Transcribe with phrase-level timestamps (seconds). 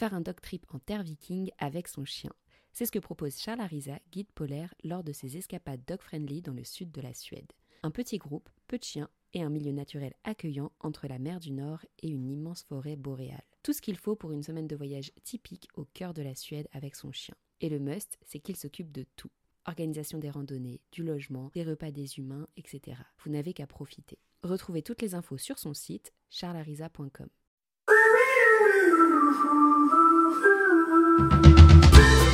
[0.00, 2.32] faire un dog trip en terre viking avec son chien.
[2.72, 6.64] C'est ce que propose Charles Arisa, guide polaire, lors de ses escapades dog-friendly dans le
[6.64, 7.52] sud de la Suède.
[7.82, 11.52] Un petit groupe, peu de chiens et un milieu naturel accueillant entre la mer du
[11.52, 13.44] Nord et une immense forêt boréale.
[13.62, 16.68] Tout ce qu'il faut pour une semaine de voyage typique au cœur de la Suède
[16.72, 17.34] avec son chien.
[17.60, 19.30] Et le must, c'est qu'il s'occupe de tout.
[19.66, 22.96] Organisation des randonnées, du logement, des repas des humains, etc.
[23.22, 24.18] Vous n'avez qu'à profiter.
[24.42, 27.28] Retrouvez toutes les infos sur son site charlarisa.com.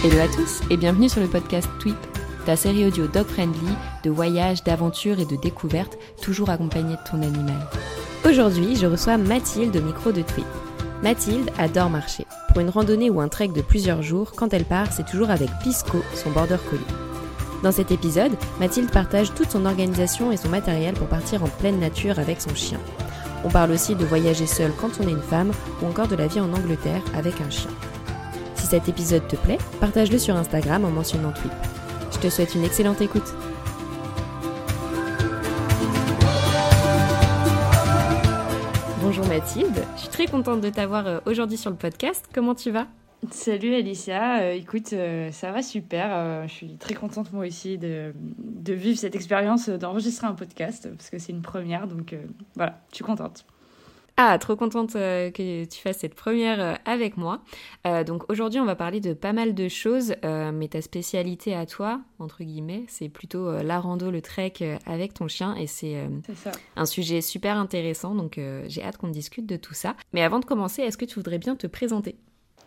[0.03, 1.97] Hello à tous et bienvenue sur le podcast Tweep,
[2.47, 3.69] ta série audio dog friendly
[4.03, 7.69] de voyages, d'aventures et de découvertes, toujours accompagnée de ton animal.
[8.25, 10.47] Aujourd'hui, je reçois Mathilde au micro de Tweep.
[11.03, 12.25] Mathilde adore marcher.
[12.49, 15.51] Pour une randonnée ou un trek de plusieurs jours, quand elle part, c'est toujours avec
[15.63, 16.83] Pisco, son border collie.
[17.63, 21.79] Dans cet épisode, Mathilde partage toute son organisation et son matériel pour partir en pleine
[21.79, 22.81] nature avec son chien.
[23.45, 26.27] On parle aussi de voyager seule quand on est une femme ou encore de la
[26.27, 27.71] vie en Angleterre avec un chien.
[28.55, 31.53] Si cet épisode te plaît, partage-le sur Instagram en mentionnant Tweep.
[32.13, 33.35] Je te souhaite une excellente écoute.
[39.03, 42.29] Bonjour Mathilde, je suis très contente de t'avoir euh, aujourd'hui sur le podcast.
[42.35, 42.87] Comment tu vas?
[43.31, 46.47] Salut Alicia, euh, écoute, euh, ça va super.
[46.47, 51.11] je suis très contente moi aussi de, de vivre cette expérience d'enregistrer un podcast parce
[51.11, 52.15] que c'est une première, donc
[52.55, 53.45] voilà, je suis contente.
[54.19, 57.43] Ah, trop contente euh, que tu fasses cette première euh, avec moi.
[57.87, 61.67] Euh, donc aujourd'hui, on va parler de pas mal de choses, mais ta spécialité à
[61.67, 66.09] toi, entre guillemets, c'est plutôt la rando, le trek avec ton chien, et c'est
[66.77, 68.15] un sujet super intéressant.
[68.15, 69.97] Donc j'ai hâte qu'on discute de tout ça.
[70.13, 72.17] Mais avant de commencer, est-ce que tu voudrais bien te présenter?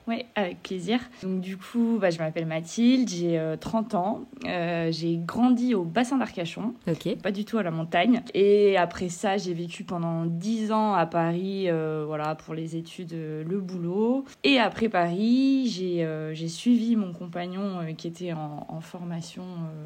[0.10, 1.00] Oui, avec plaisir.
[1.22, 5.84] Donc du coup, bah, je m'appelle Mathilde, j'ai 30 euh, ans, euh, j'ai grandi au
[5.84, 6.74] bassin d'Arcachon,
[7.22, 8.24] pas du tout à la montagne.
[8.34, 13.14] Et après ça, j'ai vécu pendant 10 ans à Paris, euh, voilà, pour les études,
[13.14, 14.26] le boulot.
[14.44, 19.44] Et après Paris, j'ai suivi mon compagnon qui était en, en formation,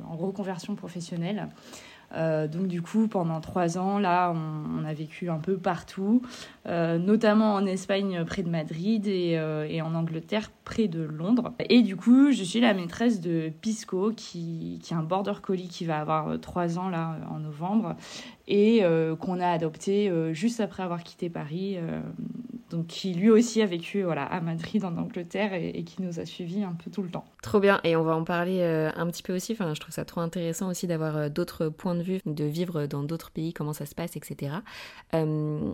[0.10, 1.50] en reconversion professionnelle.
[2.16, 6.22] Euh, donc du coup, pendant trois ans, là, on, a vécu un peu partout,
[6.66, 11.54] euh, notamment en Espagne près de Madrid euh, et, en Angleterre près de Londres.
[11.70, 15.68] Et du coup, je suis la maîtresse de Pisco, qui, qui est un border collie
[15.68, 17.96] qui va avoir trois ans là en novembre
[18.48, 18.84] et
[19.22, 21.78] qu'on a adopté juste après avoir quitté Paris
[22.74, 26.26] donc qui lui aussi a vécu voilà, à Madrid en Angleterre et, qui nous a
[26.26, 27.24] suivis un peu tout le temps.
[27.44, 29.94] Trop bien, et on va en parler euh, un petit peu aussi, enfin, je trouve
[29.94, 33.54] ça trop intéressant aussi d'avoir euh, d'autres points de vue, de vivre dans d'autres pays,
[33.54, 34.56] comment ça se passe, etc.
[35.14, 35.72] Euh,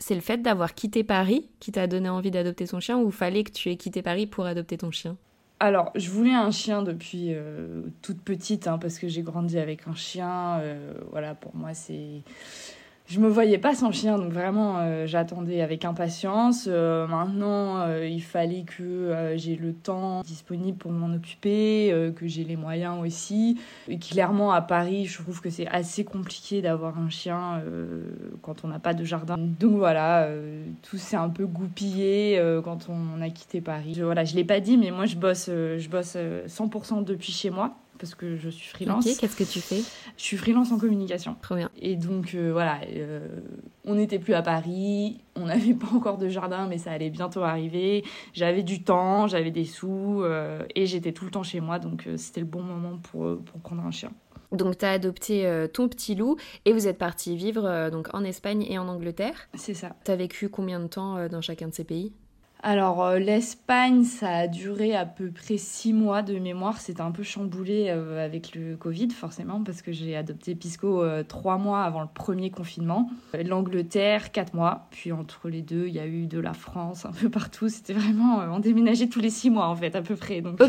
[0.00, 3.44] c'est le fait d'avoir quitté Paris qui t'a donné envie d'adopter ton chien ou fallait
[3.44, 5.16] que tu aies quitté Paris pour adopter ton chien?
[5.60, 7.34] Alors, je voulais un chien depuis
[8.00, 10.62] toute petite, hein, parce que j'ai grandi avec un chien.
[11.10, 12.22] voilà, pour moi, c'est
[13.10, 16.66] je me voyais pas sans chien, donc vraiment euh, j'attendais avec impatience.
[16.68, 22.44] Euh, maintenant, euh, il fallait que j'ai le temps disponible pour m'en occuper, que j'ai
[22.44, 23.58] les moyens aussi.
[23.88, 27.62] Et clairement, à Paris, je trouve que c'est assez compliqué d'avoir un chien
[28.42, 29.36] quand on n'a pas de jardin.
[29.36, 30.28] Donc voilà,
[30.82, 33.94] tout s'est un peu goupillé quand on a quitté Paris.
[33.96, 36.16] Je, voilà, je l'ai pas dit, mais moi je bosse, je bosse
[36.46, 39.06] 100% depuis chez moi parce que je suis freelance.
[39.06, 39.82] Ok, qu'est-ce que tu fais?
[40.16, 41.36] Je suis freelance en communication.
[41.42, 41.70] Trop bien.
[41.78, 43.28] Et donc euh, voilà, euh,
[43.84, 47.42] on n'était plus à Paris, on n'avait pas encore de jardin, mais ça allait bientôt
[47.42, 48.02] arriver.
[48.32, 52.08] J'avais du temps, j'avais des sous euh, et j'étais tout le temps chez moi, donc
[52.16, 54.10] c'était le bon moment pour, pour prendre un chien.
[54.52, 58.66] Donc tu as adopté ton petit loup et vous êtes parti vivre donc en Espagne
[58.68, 59.48] et en Angleterre.
[59.54, 59.94] C'est ça.
[60.04, 62.12] Tu as vécu combien de temps dans chacun de ces pays?
[62.62, 66.78] Alors euh, l'Espagne, ça a duré à peu près six mois de mémoire.
[66.80, 71.22] C'était un peu chamboulé euh, avec le Covid, forcément, parce que j'ai adopté Pisco euh,
[71.22, 73.10] trois mois avant le premier confinement.
[73.46, 74.88] L'Angleterre, quatre mois.
[74.90, 77.68] Puis entre les deux, il y a eu de la France, un peu partout.
[77.70, 80.42] C'était vraiment, on déménageait tous les six mois en fait, à peu près.
[80.42, 80.60] Donc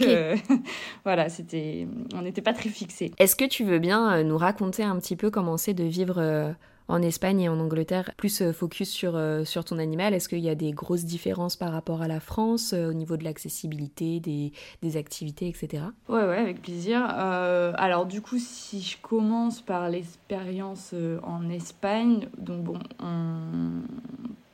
[1.03, 3.12] voilà, c'était, on n'était pas très fixés.
[3.18, 6.56] Est-ce que tu veux bien nous raconter un petit peu comment c'est de vivre
[6.91, 10.13] en Espagne et en Angleterre, plus euh, focus sur, euh, sur ton animal.
[10.13, 13.16] Est-ce qu'il y a des grosses différences par rapport à la France euh, au niveau
[13.16, 14.52] de l'accessibilité, des,
[14.82, 15.84] des, activités, etc.
[16.09, 17.02] Ouais, ouais, avec plaisir.
[17.02, 20.93] alors du coup, si je commence par l'expérience
[21.23, 23.82] en Espagne, donc bon, on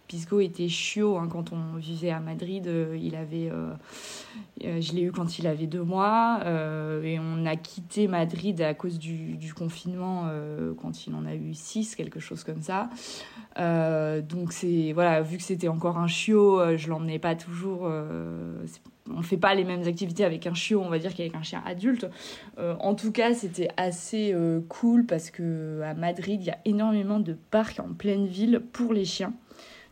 [0.07, 2.67] Pisco était chiot hein, quand on vivait à Madrid.
[2.67, 3.73] Euh, il avait, euh,
[4.63, 6.39] euh, je l'ai eu quand il avait deux mois
[7.03, 10.29] et on a quitté Madrid à cause du, confinement
[10.79, 12.89] quand il en a eu six, quelque chose comme ça.
[13.57, 17.89] donc c'est voilà, vu que c'était encore un chiot, je l'emmenais pas toujours.
[19.09, 21.63] on fait pas les mêmes activités avec un chiot, on va dire, qu'avec un chien
[21.65, 22.07] adulte.
[22.57, 24.35] en tout cas, c'était assez
[24.69, 28.93] cool parce que à Madrid, il y a énormément de parcs en pleine ville pour
[28.93, 29.33] les chiens.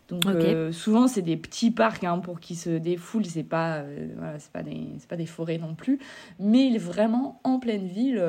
[0.08, 0.24] Donc
[0.72, 3.84] souvent c'est des petits parcs hein, pour qu'ils se défoulent, c'est pas
[4.18, 6.00] voilà, c'est pas des c'est pas des forêts non plus,
[6.40, 8.22] mais il est vraiment en pleine ville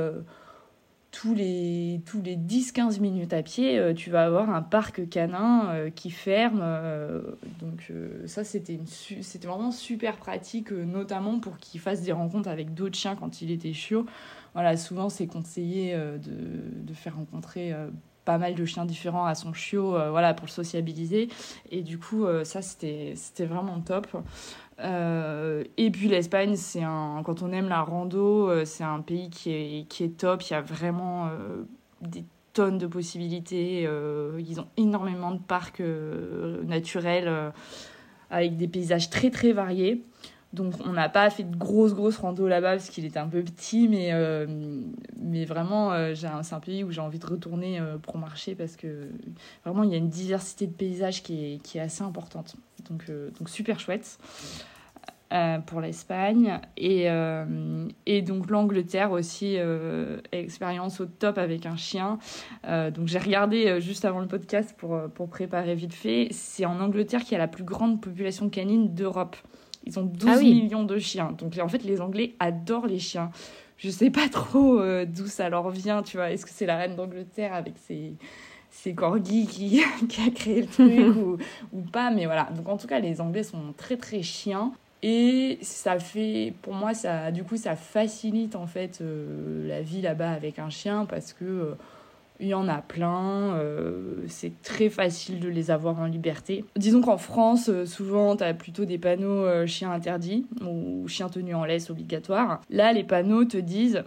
[1.17, 5.71] tous les, tous les 10-15 minutes à pied, euh, tu vas avoir un parc canin
[5.71, 6.61] euh, qui ferme.
[6.63, 7.23] Euh,
[7.59, 7.91] donc
[8.27, 13.17] ça, c'était, c'était vraiment super pratique, notamment pour qu'il fasse des rencontres avec d'autres chiens
[13.17, 14.05] quand il était chiot.
[14.53, 17.75] Voilà, souvent, c'est conseillé de, de, faire rencontrer
[18.27, 21.29] pas mal de chiens différents à son chiot, voilà, pour le sociabiliser.
[21.71, 23.15] Et du coup, ça, c'était,
[23.47, 24.09] vraiment top.
[24.81, 29.31] Euh, et puis l'Espagne, c'est un, quand on aime la rando, euh, c'est un pays
[29.31, 30.43] qui est, top.
[30.43, 31.65] Il y a vraiment euh,
[32.03, 33.83] des tonnes de possibilités.
[34.39, 35.83] ils ont énormément de parcs
[36.65, 37.53] naturels
[38.31, 40.03] avec des paysages très très variés.
[40.53, 43.43] Donc on n'a pas fait de grosses grosses rando là-bas parce qu'il était un peu
[43.43, 44.11] petit, mais,
[45.21, 49.09] mais vraiment c'est un pays où j'ai envie de retourner pour marcher parce que
[49.65, 52.57] vraiment il y a une diversité de paysages qui est, qui est assez importante.
[52.89, 54.19] Donc, donc super chouette.
[55.33, 56.61] Euh, pour l'Espagne.
[56.77, 62.21] Et, euh, et donc l'Angleterre aussi, euh, expérience au top avec un chien.
[62.65, 66.29] donc j'ai regardé juste avant le podcast pour, pour préparer vite fait.
[66.31, 69.37] C'est en Angleterre qu'il y a la plus grande population canine d'Europe.
[69.87, 71.33] Ils ont 12 ah millions de chiens.
[71.39, 73.31] Donc en fait, les Anglais adorent les chiens.
[73.79, 76.31] Je sais pas trop d'où ça leur vient, tu vois.
[76.31, 78.15] Est-ce que c'est la reine d'Angleterre avec ses
[78.77, 81.39] c'est Corgi qui, qui, a créé le truc ou,
[81.73, 82.49] ou, pas, mais voilà.
[82.55, 84.73] Donc en tout cas, les Anglais sont très très chiens.
[85.03, 90.01] Et ça fait, pour moi, ça, du coup, ça facilite en fait euh, la vie
[90.01, 91.75] là-bas avec un chien parce que euh,
[92.41, 96.65] il y en a plein, euh, c'est très facile de les avoir en liberté.
[96.77, 101.65] Disons qu'en France, souvent, tu as plutôt des panneaux chiens interdits ou chiens tenus en
[101.65, 102.61] laisse obligatoire.
[102.71, 104.05] Là, les panneaux te disent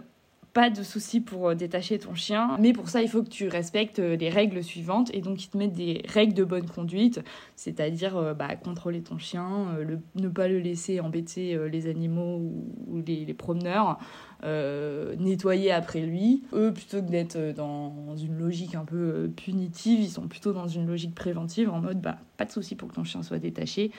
[0.52, 3.48] pas de souci pour euh, détacher ton chien, mais pour ça, il faut que tu
[3.48, 7.20] respectes euh, les règles suivantes et donc ils te mettent des règles de bonne conduite,
[7.56, 9.68] c'est-à-dire euh, bah, contrôler ton chien,
[10.16, 12.40] ne pas le laisser embêter les animaux
[12.88, 13.98] ou, les, promeneurs,
[14.42, 16.42] nettoyer après lui.
[16.52, 20.86] Eux, plutôt que d'être dans une logique un peu punitive, ils sont plutôt dans une
[20.86, 23.90] logique préventive en mode bah, pas de souci pour que ton chien soit détaché.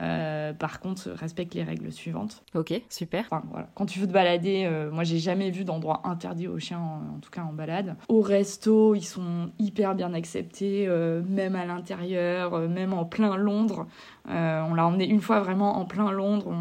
[0.00, 2.42] Euh, par contre, respecte les règles suivantes.
[2.54, 3.24] Ok, super.
[3.30, 3.68] Enfin, voilà.
[3.74, 7.18] Quand tu veux te balader, euh, moi j'ai jamais vu d'endroit interdit aux chiens, en,
[7.20, 7.96] tout cas en balade.
[8.08, 13.86] Au resto, ils sont hyper bien acceptés, euh, même à l'intérieur, même en plein Londres.
[14.28, 16.52] On l'a emmené une fois vraiment en plein Londres,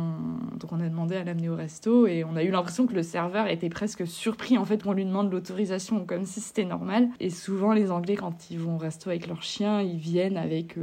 [0.59, 3.03] donc on a demandé à l'amener au resto et on a eu l'impression que le
[3.03, 7.09] serveur était presque surpris en fait qu'on lui demande l'autorisation comme si c'était normal.
[7.19, 10.75] Et souvent les Anglais quand ils vont au resto avec leurs chiens, ils viennent avec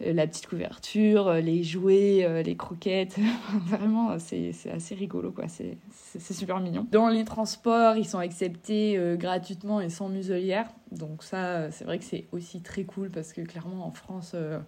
[0.00, 3.16] la petite couverture, les jouets euh, les croquettes.
[3.66, 5.44] Vraiment, c'est assez rigolo, quoi.
[5.48, 6.86] C'est super mignon.
[6.90, 10.66] Dans les transports, ils sont acceptés euh, gratuitement et sans muselière.
[10.90, 14.58] Donc ça, c'est vrai que c'est aussi très cool parce que clairement, en France euh,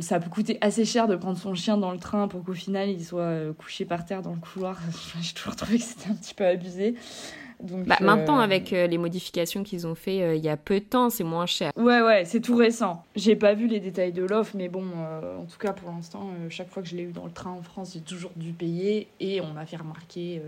[0.00, 2.88] ça peut coûter assez cher de prendre son chien dans le train pour qu'au final
[2.88, 4.78] il soit couché par terre dans le couloir.
[5.20, 6.94] J'ai toujours trouvé que c'était un petit peu abusé.
[7.60, 10.80] Bah, maintenant, euh, avec euh, les modifications qu'ils ont fait euh, il y a peu
[10.80, 11.72] de temps, c'est moins cher.
[11.76, 13.04] Ouais, ouais, c'est tout récent.
[13.16, 14.84] J'ai pas vu les détails de l'offre, mais bon,
[15.38, 17.62] en tout cas pour l'instant, chaque fois que je l'ai eu dans le train en
[17.62, 20.42] France, j'ai toujours dû payer et on m'a fait remarquer.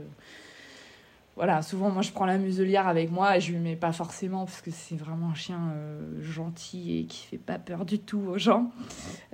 [1.37, 4.47] Voilà, souvent moi je prends la muselière avec moi et je lui mets pas forcément
[4.47, 5.75] parce que c'est vraiment un chien
[6.23, 8.71] gentil et qui fait pas peur du tout aux gens.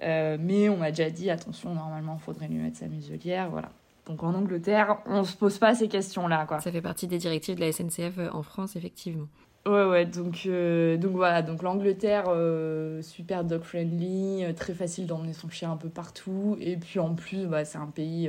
[0.01, 3.71] mais on m'a déjà dit attention, normalement il faudrait lui mettre sa muselière, voilà.
[4.07, 6.61] Donc en Angleterre, on se pose pas ces questions-là, quoi.
[6.61, 9.27] Ça fait partie des directives de la SNCF euh, en France, effectivement.
[9.65, 15.49] Ouais, ouais, donc, euh, donc voilà, donc l'Angleterre, euh, super dog-friendly, très facile d'emmener son
[15.49, 16.57] chien un peu partout.
[16.61, 18.29] Et puis en plus, bah, c'est un pays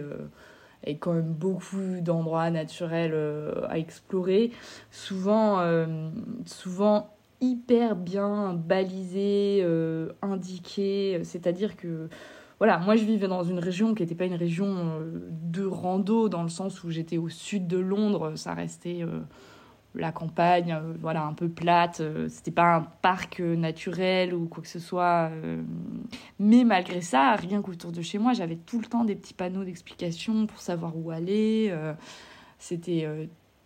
[0.84, 3.16] avec quand même beaucoup d'endroits naturels
[3.70, 4.52] à explorer.
[4.92, 5.62] Souvent,
[6.46, 7.10] souvent
[7.42, 9.66] hyper bien balisés,
[10.22, 12.10] indiqués, c'est-à-dire que
[12.64, 16.30] voilà, moi je vivais dans une région qui n'était pas une région euh, de rando,
[16.30, 19.20] dans le sens où j'étais au sud de Londres, ça restait euh,
[19.96, 24.70] la campagne, euh, voilà, un peu plate, c'était pas un parc naturel ou quoi que
[24.70, 25.32] ce soit.
[26.40, 29.64] mais malgré ça, rien qu'autour de chez moi, j'avais tout le temps des petits panneaux
[29.64, 31.74] d'explication pour savoir où aller.
[32.60, 33.08] c'était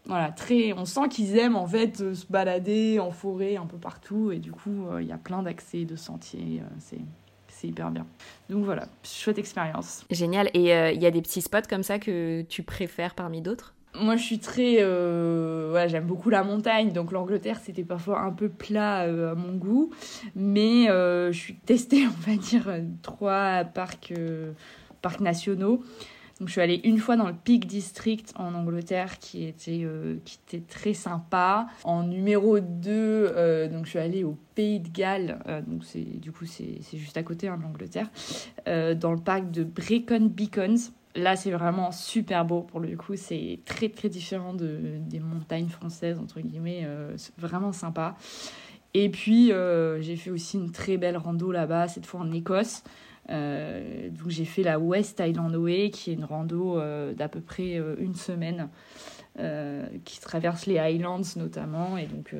[0.06, 4.32] voilà, très, on sent qu'ils aiment en fait se balader en forêt un peu partout
[4.32, 7.02] et du coup il y a plein d'accès de sentiers, c'est
[7.58, 8.06] c'est hyper bien.
[8.50, 10.06] Donc voilà, chouette expérience.
[10.12, 10.50] Génial.
[10.54, 13.74] Et euh, il y a des petits spots comme ça que tu préfères parmi d'autres?
[14.00, 14.82] Moi, je suis très.
[14.82, 19.54] Euh, j'aime beaucoup la montagne, donc l'Angleterre, c'était parfois un peu plat euh, à mon
[19.54, 19.92] goût.
[20.36, 24.14] Mais je suis testée, on va dire, trois parcs,
[25.02, 25.84] parcs nationaux.
[26.40, 29.88] Donc je suis allée une fois dans le Peak District en Angleterre qui était,
[30.24, 31.66] qui était très sympa.
[31.84, 36.46] En numéro 2, donc je suis allée au Pays de Galles, donc c'est du coup
[36.46, 38.12] c'est juste à côté hein, de l'Angleterre,
[38.68, 40.92] dans le parc de Brecon Beacons.
[41.18, 43.16] Là, c'est vraiment super beau pour le coup.
[43.16, 46.88] C'est très très différent de, des montagnes françaises, entre guillemets.
[47.18, 48.16] c'est vraiment sympa.
[49.00, 52.84] Et puis, euh, j'ai fait aussi une très belle rando là-bas, cette fois en Écosse.
[53.30, 57.40] Euh, donc, j'ai fait la West Island Way, qui est une rando euh, d'à peu
[57.40, 58.70] près une semaine,
[60.04, 61.96] qui traverse les Highlands notamment.
[61.96, 62.34] Et donc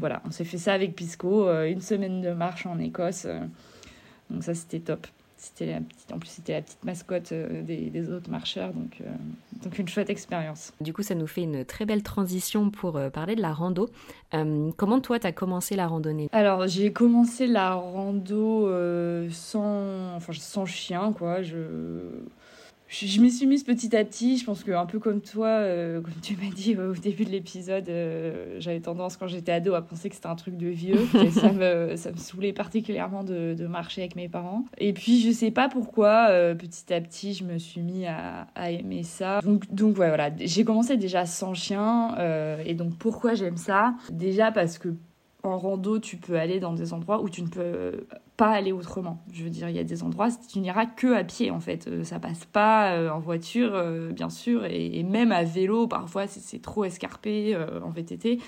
[0.00, 3.26] voilà, on s'est fait ça avec Pisco, une semaine de marche en Écosse.
[4.30, 5.06] donc, ça, c'était top.
[5.42, 9.10] C'était la petite, en plus, c'était la petite mascotte euh, des, autres marcheurs, donc, euh,
[9.62, 10.74] donc une chouette expérience.
[10.82, 13.88] Du coup, ça nous fait une très belle transition pour euh, parler de la rando.
[14.76, 16.28] comment toi, tu as commencé la randonnée?
[16.32, 18.68] Alors, j'ai commencé la rando
[19.30, 21.40] sans, enfin, sans chien, quoi.
[21.40, 21.56] Je
[22.90, 24.36] je, m'y suis mise petit à petit.
[24.36, 27.30] Je pense que un peu comme toi, euh, comme tu m'as dit au début de
[27.30, 30.98] l'épisode, euh, j'avais tendance quand j'étais ado à penser que c'était un truc de vieux.
[31.24, 34.64] et ça me, ça me saoulait particulièrement de, de, marcher avec mes parents.
[34.78, 38.48] Et puis je sais pas pourquoi, euh, petit à petit, je me suis mis à,
[38.56, 39.40] à aimer ça.
[39.40, 42.16] Donc, donc ouais, voilà, j'ai commencé déjà sans chien.
[42.64, 43.94] et donc pourquoi j'aime ça?
[44.10, 44.88] Déjà parce que
[45.42, 48.06] en rando, tu peux aller dans des endroits où tu ne peux
[48.36, 49.22] pas aller autrement.
[49.32, 51.88] Je veux dire, il y a des endroits, tu n'iras que à pied en fait.
[51.88, 56.26] Euh, ça passe pas euh, en voiture, euh, bien sûr, et, même à vélo, parfois
[56.26, 58.38] c'est trop escarpé en VTT.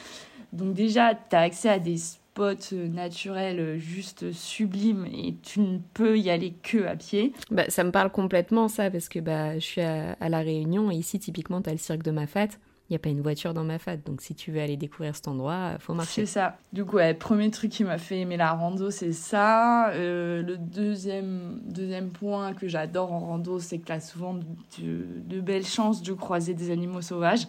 [0.52, 6.18] Donc déjà, tu as accès à des spots naturels juste sublimes et tu ne peux
[6.18, 7.32] y aller que à pied.
[7.50, 10.94] Bah, ça me parle complètement ça, parce que bah, je suis à, La Réunion et
[10.94, 13.64] ici, typiquement, tu as le cirque de Mafat il n'y a pas une voiture dans
[13.64, 13.96] ma fat.
[13.96, 16.26] Donc si tu veux aller découvrir cet endroit, faut marcher.
[16.26, 16.58] C'est ça.
[16.72, 19.90] Du coup, ouais, premier truc qui m'a fait aimer la rando, c'est ça.
[19.90, 25.40] Euh, le deuxième, deuxième point que j'adore en rando, c'est que tu as souvent de,
[25.40, 27.46] belles chances de croiser des animaux sauvages.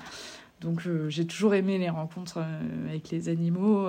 [0.62, 3.88] Donc euh, j'ai toujours aimé les rencontres euh, avec les animaux.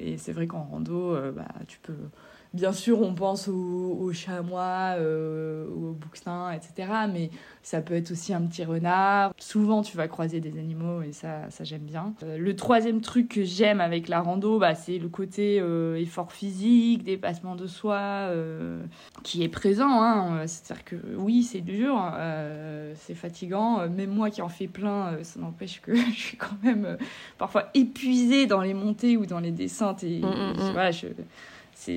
[0.00, 1.94] et c'est vrai qu'en rando, bah, tu peux
[2.54, 6.92] Bien sûr, on pense aux, chamois, euh, aux bouquetins, etc.
[7.10, 7.30] Mais
[7.62, 9.32] ça peut être aussi un petit renard.
[9.38, 12.12] Souvent, tu vas croiser des animaux et ça, ça j'aime bien.
[12.22, 16.30] Euh, le troisième truc que j'aime avec la rando, bah, c'est le côté euh, effort
[16.30, 18.30] physique, dépassement de soi,
[19.22, 20.02] qui est présent.
[20.02, 20.46] Hein.
[20.46, 22.12] C'est-à-dire que oui, c'est dur,
[22.96, 23.88] c'est fatigant.
[23.88, 26.98] Même moi qui en fais plein, ça n'empêche que je suis quand même
[27.38, 30.04] parfois épuisée dans les montées ou dans les descentes.
[30.04, 30.72] Et, mmh, mmh, mmh.
[30.72, 31.06] voilà, je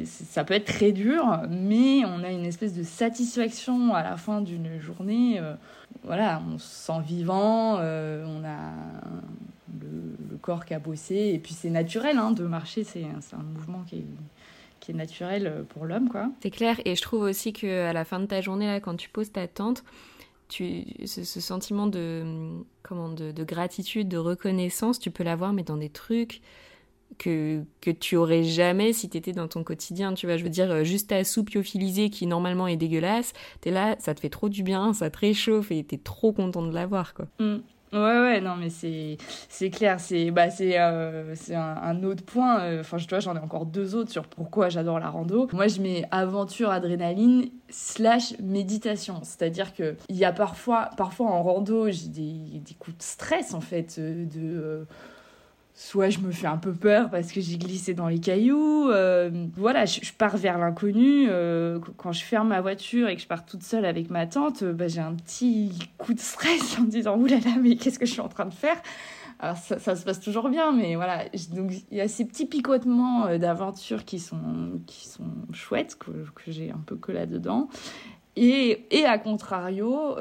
[0.06, 4.42] ça peut être très dur, mais on a une espèce de satisfaction à la fin
[4.42, 5.39] d'une journée.
[5.39, 5.54] Euh,
[6.04, 8.72] voilà, on se sent vivant, euh, on a
[9.82, 13.84] le, corps qui a bossé, et puis c'est naturel hein, de marcher, c'est un mouvement
[13.88, 14.06] qui est,
[14.80, 16.10] qui est naturel pour l'homme.
[16.10, 16.30] quoi.
[16.42, 19.10] C'est clair, et je trouve aussi qu'à la fin de ta journée, là, quand tu
[19.10, 19.84] poses ta tente,
[20.48, 22.24] tu, ce, sentiment de,
[22.84, 26.42] comment, de, gratitude, de reconnaissance, tu peux l'avoir, mais dans des trucs
[27.18, 30.14] que, que tu aurais jamais si tu étais dans ton quotidien.
[30.14, 33.96] Tu vois, je veux dire, euh, juste ta soupe qui normalement est dégueulasse, t'es là,
[34.00, 37.14] ça te fait trop du bien, ça te réchauffe et t'es trop content de l'avoir,
[37.14, 37.28] quoi.
[37.40, 37.58] Mm.
[37.94, 42.60] Ouais, ouais, non, mais c'est, c'est clair, c'est, bah, c'est, euh, c'est un, autre point.
[42.60, 45.48] Euh, enfin, je vois, j'en ai encore deux autres sur pourquoi j'adore la rando.
[45.54, 49.22] Moi, je mets aventure, adrénaline, slash méditation.
[49.24, 53.54] C'est-à-dire que il y a parfois, parfois en rando, j'ai des, des coups de stress,
[53.54, 54.86] en fait, de
[55.75, 58.89] soit je me fais un peu peur parce que j'ai glissé dans les cailloux.
[58.89, 61.27] Euh, voilà, je, pars vers l'inconnu.
[61.29, 64.63] Euh, quand je ferme ma voiture et que je pars toute seule avec ma tante,
[64.63, 68.05] euh, bah, j'ai un petit coup de stress en me disant oulala, mais qu'est-ce que
[68.05, 68.82] je suis en train de faire?
[69.39, 71.25] Alors ça, ça, se passe toujours bien, mais voilà.
[71.53, 76.51] Donc il y a ces petits picotements d'aventure qui sont qui sont chouettes que, que
[76.53, 77.67] j'ai un peu que là dedans.
[78.38, 80.15] Et, et à contrario,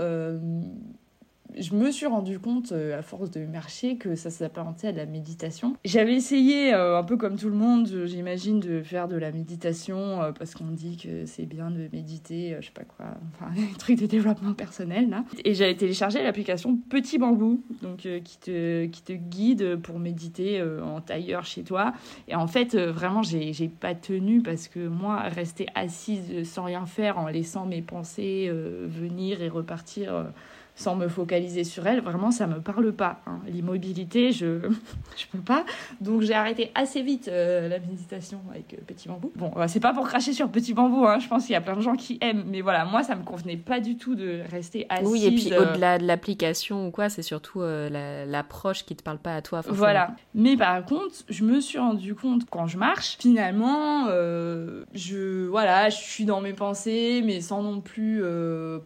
[1.59, 4.97] je me suis rendu compte, euh, à force de marcher, que ça s'apparentait à de
[4.97, 5.77] la méditation.
[5.85, 10.23] J'avais essayé, euh, un peu comme tout le monde, j'imagine, de faire de la méditation
[10.23, 13.79] euh, parce qu'on dit que c'est bien de méditer, je sais pas quoi, enfin, des
[13.79, 15.25] trucs de développement personnel, là.
[15.45, 21.01] Et j'avais téléchargé l'application Petit Bambou, donc qui, te, qui te guide pour méditer en
[21.01, 21.93] tailleur chez toi.
[22.29, 27.19] Et en fait, vraiment, j'ai pas tenu parce que moi, rester assise sans rien faire
[27.19, 30.33] en laissant mes pensées venir et repartir
[30.77, 33.21] sans me focaliser sur elle, vraiment ça me parle pas.
[33.27, 33.39] Hein.
[33.47, 34.69] L'immobilité, je
[35.17, 35.65] je peux pas.
[36.01, 39.31] Donc j'ai arrêté assez vite euh, la méditation avec euh, Petit Bambou.
[39.37, 41.21] Bon, euh, c'est pas pour cracher sur Petit Bambou, hein.
[41.21, 43.23] je pense qu'il y a plein de gens qui aiment, mais voilà, moi ça me
[43.23, 45.09] convenait pas du tout de rester assise.
[45.09, 49.37] Oui, et puis au-delà de l'application ou quoi, c'est surtout l'approche qui te parle pas
[49.37, 49.63] à toi.
[49.63, 49.77] Forcément.
[49.77, 50.17] Voilà.
[50.35, 55.97] Mais par contre, je me suis rendu compte quand je marche, finalement, je voilà, je
[55.97, 58.25] suis dans mes pensées, mais sans non plus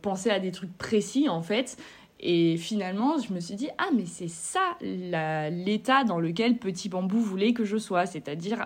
[0.03, 1.78] penser à des trucs précis en fait
[2.21, 7.19] Et finalement, je me suis dit, ah, mais c'est ça l'état dans lequel Petit Bambou
[7.19, 8.65] voulait que je sois, c'est-à-dire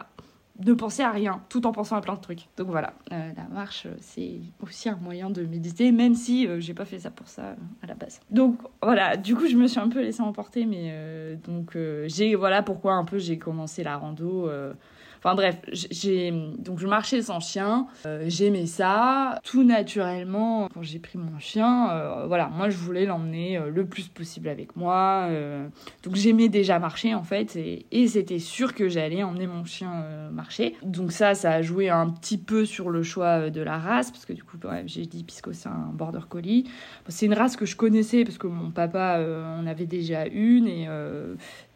[0.59, 2.49] de penser à rien, tout en pensant à plein de trucs.
[2.57, 6.61] Donc voilà, euh, la marche, euh, c'est aussi un moyen de méditer, même si euh,
[6.61, 8.21] j'ai pas fait ça pour ça à la base.
[8.31, 10.95] Donc voilà, du coup, je me suis un peu laissée emporter, mais
[11.47, 14.49] donc j'ai, voilà pourquoi un peu j'ai commencé la rando
[15.25, 19.39] Enfin bref, j'ai donc je marchais sans chien, euh, j'aimais ça.
[19.45, 23.87] Tout naturellement, quand j'ai pris mon chien, euh, voilà, moi je voulais l'emmener euh, le
[23.87, 25.29] plus possible avec moi.
[26.03, 30.75] donc j'aimais déjà marcher en fait, et, c'était sûr que j'allais emmener mon chien marcher.
[30.83, 34.27] Donc ça, ça a joué un petit peu sur le choix de la race, parce
[34.27, 36.65] que du coup, j'ai dit Pisco, c'est un border collie.
[37.09, 39.25] c'est une race que je connaissais parce que mon papa
[39.57, 40.89] en avait déjà une et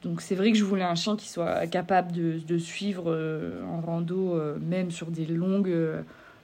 [0.02, 3.80] donc c'est vrai que je voulais un chien qui soit capable de, suivre euh, en
[3.80, 6.02] rando, euh, même sur des longues, euh,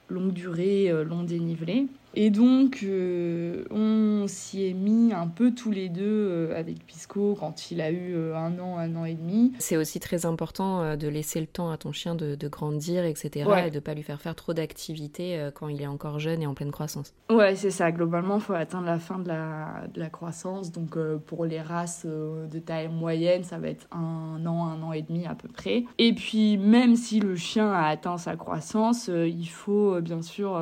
[0.09, 1.87] longues durées, longs dénivelés.
[2.15, 7.35] Et donc, euh, on s'y est mis un peu tous les deux euh, avec Pisco
[7.39, 9.53] quand il a eu euh, un an, un an et demi.
[9.57, 13.49] C'est aussi très important de laisser le temps à ton chien de, grandir, etc.
[13.65, 16.53] Et de pas lui faire faire trop d'activités quand il est encore jeune et en
[16.53, 17.13] pleine croissance.
[17.31, 17.91] Ouais, c'est ça.
[17.91, 20.71] Globalement, il faut atteindre la fin de la, de la croissance.
[20.71, 25.01] Donc, pour les races de taille moyenne, ça va être un an, un an et
[25.01, 25.85] demi à peu près.
[25.97, 30.61] Et puis, même si le chien a atteint sa croissance, il faut bien sûr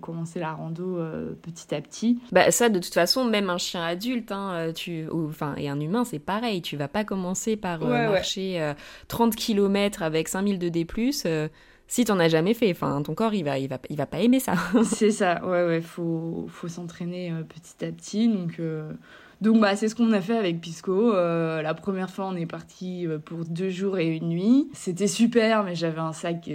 [0.00, 2.18] commencer la euh, petit à petit.
[2.32, 5.80] Bah ça, de toute façon, même un chien adulte, hein, euh, tu, enfin, et un
[5.80, 6.62] humain, c'est pareil.
[6.62, 8.72] Tu vas pas commencer par euh, marcher
[9.08, 10.86] 30 km avec 5000 de D+,
[11.88, 12.70] si t'en as jamais fait.
[12.70, 14.54] Enfin, ton corps, il va, il va, il va pas aimer ça.
[14.84, 18.28] c'est ça, ouais, ouais, faut, faut s'entraîner petit à petit.
[18.28, 18.60] Donc,
[19.40, 21.12] donc bah, c'est ce qu'on a fait avec Pisco.
[21.12, 24.68] la première fois, on est parti pour deux jours et une nuit.
[24.72, 26.48] C'était super, mais j'avais un sac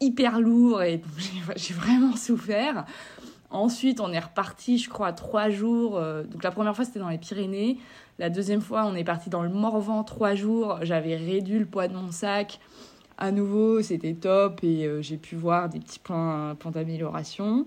[0.00, 1.00] hyper lourd et
[1.56, 2.84] j'ai vraiment souffert.
[3.50, 5.96] Ensuite, on est reparti, je crois, trois jours.
[5.96, 7.78] Euh, donc la première fois, c'était dans les Pyrénées.
[8.18, 10.78] La deuxième fois, on est parti dans le Morvan trois jours.
[10.82, 12.60] J'avais réduit le poids de mon sac.
[13.18, 17.66] À nouveau, c'était top et euh, j'ai pu voir des petits points, d'amélioration.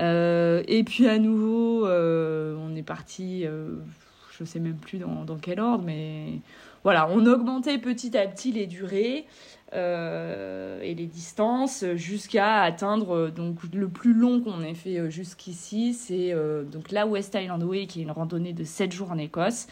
[0.00, 5.60] Euh, et puis à nouveau, on est parti, je ne sais même plus dans, quel
[5.60, 6.40] ordre, mais
[6.82, 9.26] voilà, on augmentait petit à petit les durées.
[9.74, 15.08] Euh, et les distances jusqu'à atteindre euh, donc le plus long qu'on ait fait euh,
[15.08, 16.34] jusqu'ici c'est
[16.70, 19.68] donc la West Island Way qui est une randonnée de 7 jours en Écosse.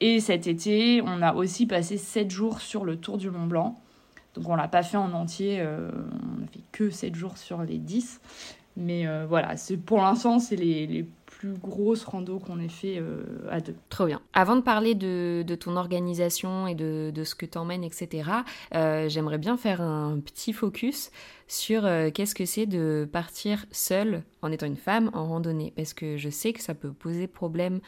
[0.00, 3.80] Et cet été on a aussi passé 7 jours sur le Tour du Mont Blanc.
[4.34, 7.78] Donc on l'a pas fait en entier on a fait que 7 jours sur les
[7.78, 8.20] 10
[8.76, 11.04] mais voilà c'est pour l'instant c'est les
[11.42, 13.74] plus grosse rando qu'on ait fait euh, à deux.
[13.88, 14.20] Trop bien.
[14.32, 18.30] Avant de parler de, ton organisation et de, ce que t'emmènes, etc.,
[18.76, 21.10] euh, j'aimerais bien faire un petit focus
[21.48, 25.72] sur euh, qu'est-ce que c'est de partir seule en étant une femme en randonnée.
[25.74, 27.80] Parce que je sais que ça peut poser problème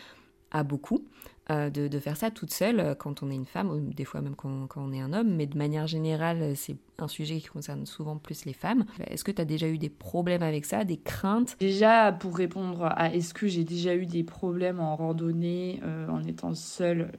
[0.50, 1.06] à beaucoup.
[1.50, 4.22] Euh, de, faire ça toute seule euh, quand on est une femme, ou des fois
[4.22, 7.48] même quand, on est un homme, mais de manière générale, euh, c'est un sujet qui
[7.48, 8.86] concerne souvent plus les femmes.
[9.10, 11.56] Est-ce que tu as déjà eu des problèmes avec ça, des craintes?
[11.60, 16.54] Déjà, pour répondre à est-ce que j'ai déjà eu des problèmes en randonnée en étant
[16.54, 17.10] seule,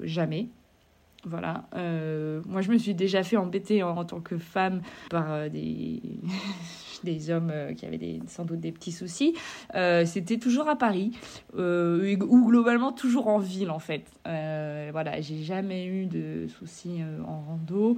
[0.00, 0.50] jamais.
[1.26, 1.64] Voilà.
[2.46, 6.00] moi, je me suis déjà fait embêter en tant que femme par des
[7.04, 9.34] des hommes euh, qui avaient sans doute des petits soucis.
[9.74, 11.12] Euh, c'était toujours à Paris,
[11.56, 14.04] euh, ou globalement toujours en ville en fait.
[14.24, 17.96] voilà, j'ai jamais eu de soucis en rando.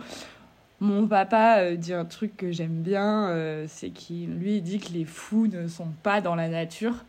[0.80, 5.48] Mon papa dit un truc que j'aime bien, c'est qu'il lui dit que les fous
[5.48, 7.04] ne sont pas dans la nature.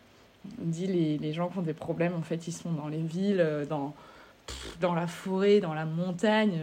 [0.62, 3.02] Il dit les, les gens qui ont des problèmes, en fait, ils sont dans les
[3.02, 3.94] villes, dans,
[4.82, 6.60] dans la forêt, dans la montagne.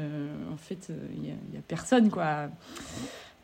[0.52, 2.48] en fait, il n'y a, personne, quoi.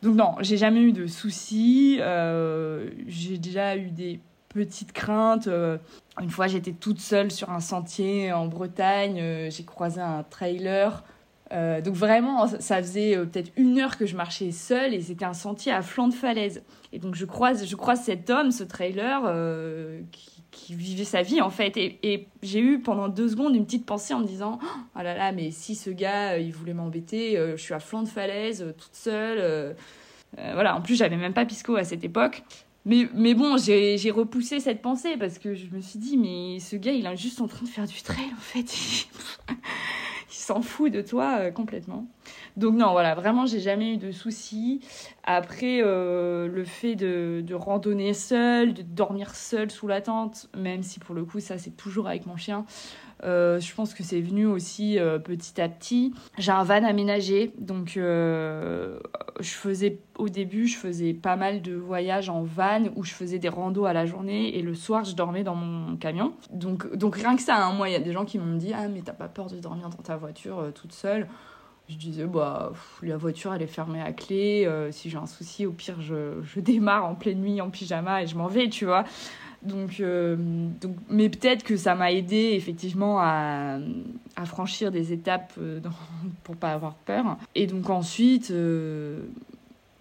[0.03, 1.97] Donc non, j'ai jamais eu de soucis.
[2.01, 5.47] Euh, j'ai déjà eu des petites craintes.
[5.47, 5.77] Euh,
[6.21, 9.17] une fois, j'étais toute seule sur un sentier en Bretagne.
[9.21, 11.03] Euh, j'ai croisé un trailer.
[11.51, 15.71] donc vraiment, ça faisait peut-être une heure que je marchais seule et c'était un sentier
[15.71, 16.63] à flanc de falaise.
[16.91, 19.21] Et donc je croise, je croise cet homme, ce trailer,
[20.11, 21.75] qui qui vivait sa vie en fait.
[21.75, 24.59] Et, j'ai eu pendant deux secondes une petite pensée en me disant
[24.95, 27.79] Oh là là, mais si ce gars euh, il voulait m'embêter, euh, je suis à
[27.79, 29.75] flanc de falaise, euh, toute seule.
[30.37, 32.43] voilà, en plus j'avais même pas Pisco à cette époque.
[32.85, 36.75] Mais, mais bon, j'ai repoussé cette pensée parce que je me suis dit Mais ce
[36.75, 39.07] gars il est juste en train de faire du trail en fait.
[40.43, 42.05] s'en fout de toi complètement.
[42.57, 44.81] Donc non, voilà, vraiment, j'ai jamais eu de soucis.
[45.23, 50.99] Après, euh, le fait de, randonner seul, de dormir seul sous la tente, même si
[50.99, 52.65] pour le coup, ça, c'est toujours avec mon chien.
[53.23, 56.13] Euh, je pense que c'est venu aussi petit à petit.
[56.37, 58.99] J'ai un van aménagé, donc je
[59.39, 63.49] faisais au début, je faisais pas mal de voyages en van où je faisais des
[63.49, 66.33] randos à la journée et le soir, je dormais dans mon camion.
[66.51, 68.71] Donc, donc rien que ça, hein, moi, il y a des gens qui m'ont dit
[68.73, 71.27] Ah, mais t'as pas peur de dormir dans ta voiture euh, toute seule?
[71.89, 74.65] Je disais, bah, la voiture, elle est fermée à clé.
[74.65, 78.27] Euh, si j'ai un souci, au pire, je, démarre en pleine nuit en pyjama et
[78.27, 79.03] je m'en vais, tu vois.
[79.61, 80.35] Donc, euh,
[80.81, 83.77] donc mais peut-être que ça m'a aidé effectivement à,
[84.35, 85.91] à, franchir des étapes dans,
[86.43, 87.37] pour pas avoir peur.
[87.55, 88.51] Et donc ensuite,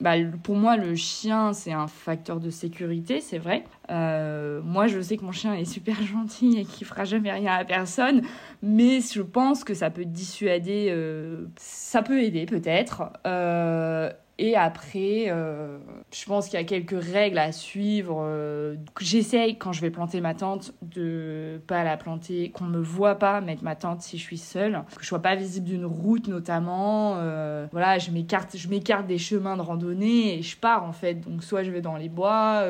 [0.03, 3.63] bah, pour moi, le chien, c'est un facteur de sécurité, c'est vrai.
[3.89, 7.53] Euh, moi, je sais que mon chien est super gentil et qu'il fera jamais rien
[7.53, 8.23] à personne,
[8.63, 13.05] mais je pense que ça peut dissuader, euh, ça peut aider peut-être.
[13.29, 14.11] Euh,
[14.45, 15.79] et après, euh,
[16.13, 18.25] je pense qu'il y a quelques règles à suivre.
[18.27, 23.15] Euh, j'essaye, quand je vais planter ma tente, de pas la planter, qu'on me voit
[23.15, 26.27] pas mettre ma tente si je suis seule, que je sois pas visible d'une route
[26.27, 27.19] notamment.
[27.19, 31.21] Euh, voilà, je m'écarte, je m'écarte des chemins de randonnée et je pars en fait.
[31.21, 32.65] Donc soit je vais dans les bois,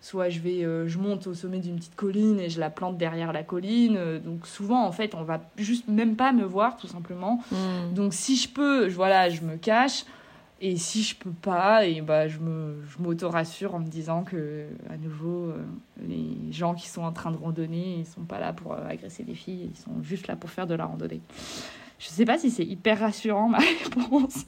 [0.00, 3.32] soit je vais, je monte au sommet d'une petite colline et je la plante derrière
[3.32, 4.18] la colline.
[4.24, 7.40] donc souvent en fait, on va juste même pas me voir tout simplement.
[7.52, 7.94] Hmm.
[7.94, 10.04] Donc si je peux, voilà, je me cache.
[10.64, 12.38] Et si je peux pas, et bah, je
[13.00, 15.56] m'auto-rassure en me disant que, à nouveau, euh,
[16.06, 19.24] les gens qui sont en train de randonner, ils sont pas là pour euh, agresser
[19.24, 21.20] des filles, ils sont juste là pour faire de la randonnée.
[22.02, 24.44] Je sais pas si c'est hyper rassurant ma réponse.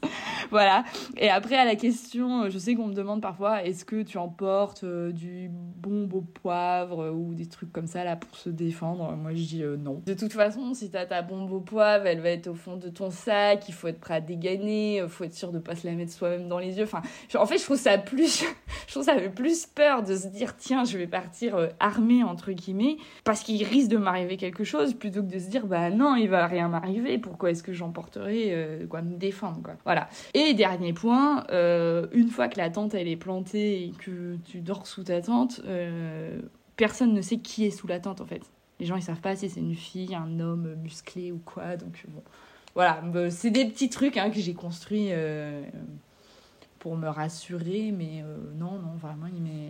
[0.50, 0.82] voilà.
[1.16, 4.82] Et après à la question, je sais qu'on me demande parfois est-ce que tu emportes
[4.82, 9.14] euh, du bon beau poivre ou des trucs comme ça là pour se défendre?
[9.14, 10.02] Moi je dis euh, non.
[10.04, 12.88] De toute façon, si t'as ta bombe au poivre, elle va être au fond de
[12.88, 15.92] ton sac, il faut être prêt à dégainer, faut être sûr de pas se la
[15.92, 16.84] mettre soi-même dans les yeux.
[16.84, 17.02] Enfin,
[17.36, 18.44] en fait, je trouve ça plus
[18.88, 22.24] je trouve ça fait plus peur de se dire tiens, je vais partir euh, armé
[22.24, 25.90] entre guillemets parce qu'il risque de m'arriver quelque chose plutôt que de se dire bah
[25.90, 27.18] non, il va rien m'arriver.
[27.18, 30.08] Pourquoi est-ce que j'emporterai euh, quoi me défendre voilà.
[30.34, 34.86] Et dernier point euh, une fois que la tente est plantée et que tu dors
[34.86, 36.40] sous ta tente euh,
[36.76, 38.42] personne ne sait qui est sous la tente en fait.
[38.80, 42.04] Les gens ils savent pas si c'est une fille un homme musclé ou quoi donc
[42.08, 42.22] bon.
[42.74, 43.02] Voilà.
[43.30, 45.10] C'est des petits trucs hein, que j'ai construits
[46.80, 48.24] pour me rassurer mais
[48.56, 49.26] non non vraiment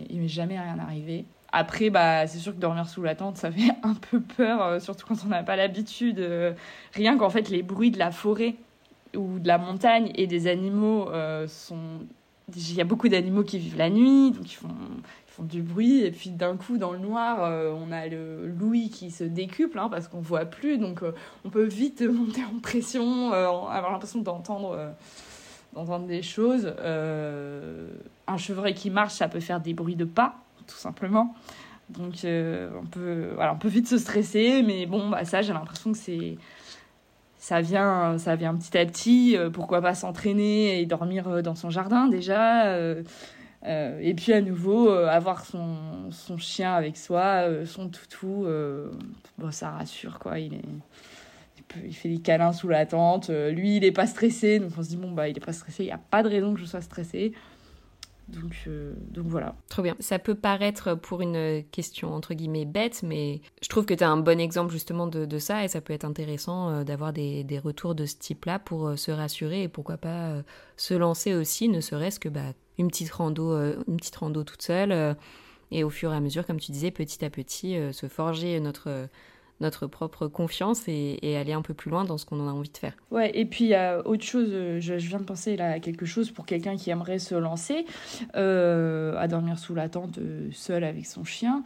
[0.09, 3.49] il m'est jamais rien arrivé après, bah, c'est sûr que dormir sous la tente, ça
[3.51, 6.19] fait un peu peur, euh, surtout quand on n'a pas l'habitude.
[6.19, 6.53] Euh,
[6.93, 8.55] rien qu'en fait, les bruits de la forêt
[9.15, 11.79] ou de la montagne et des animaux euh, sont.
[12.55, 15.63] Il y a beaucoup d'animaux qui vivent la nuit, donc ils font, ils font du
[15.63, 16.01] bruit.
[16.01, 17.39] Et puis d'un coup, dans le noir,
[17.75, 20.77] on a le louis qui se décuple hein, parce qu'on voit plus.
[20.77, 21.01] Donc
[21.43, 24.77] on peut vite monter en pression, avoir l'impression d'entendre
[25.73, 26.71] d'entendre des choses.
[26.77, 31.35] un chevreuil qui marche, ça peut faire des bruits de pas tout simplement.
[31.89, 35.53] Donc euh, on, peut, voilà, on peut vite se stresser, mais bon, bah, ça j'ai
[35.53, 36.37] l'impression que c'est
[37.37, 39.37] ça vient, ça vient petit à petit.
[39.37, 42.75] Euh, pourquoi pas s'entraîner et dormir euh, dans son jardin déjà
[43.67, 48.45] et puis à nouveau, avoir son, son, chien avec soi, son toutou,
[49.39, 50.37] bon, ça rassure quoi.
[50.37, 50.61] Il, est,
[51.83, 53.31] il, fait des câlins sous la tente.
[53.31, 55.81] lui, il est pas stressé, donc on se dit bon bah il est pas stressé,
[55.81, 57.33] il n'y a pas de raison que je sois stressée.
[58.27, 59.55] Donc, euh, donc voilà.
[59.69, 59.95] Trop bien.
[59.99, 64.09] Ça peut paraître pour une question entre guillemets bête, mais je trouve que tu as
[64.09, 67.43] un bon exemple justement de, de, ça et ça peut être intéressant euh, d'avoir des,
[67.43, 70.41] des, retours de ce type-là pour euh, se rassurer et pourquoi pas
[70.77, 73.55] se lancer aussi, ne serait-ce que bah, une, petite rando,
[73.87, 75.15] une petite rando toute seule
[75.71, 79.07] et au fur et à mesure, comme tu disais, petit à petit, se forger notre
[79.61, 82.77] notre propre confiance et, aller un peu plus loin dans ce qu'on a envie de
[82.77, 82.93] faire.
[83.11, 85.79] Ouais, et puis il y a autre chose, euh, je, viens de penser là à
[85.79, 87.85] quelque chose pour quelqu'un qui aimerait se lancer
[88.35, 91.63] euh, à dormir sous la tente euh, seul avec son chien.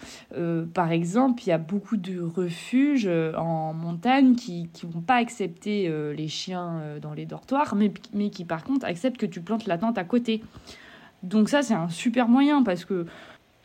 [0.74, 5.92] par exemple, il y a beaucoup de refuges en montagne qui ne vont pas accepter
[6.16, 9.78] les chiens dans les dortoirs, mais, mais qui par contre acceptent que tu plantes la
[9.78, 10.42] tente à côté.
[11.24, 13.06] Donc ça, c'est un super moyen parce que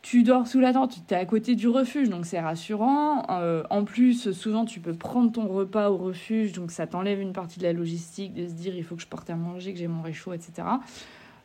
[0.05, 3.25] tu dors sous la tente, tu es à côté du refuge, donc c'est rassurant.
[3.31, 7.33] Euh, en plus, souvent, tu peux prendre ton repas au refuge, donc ça t'enlève une
[7.33, 9.79] partie de la logistique, de se dire il faut que je porte à manger, que
[9.79, 10.67] j'ai mon réchaud, etc.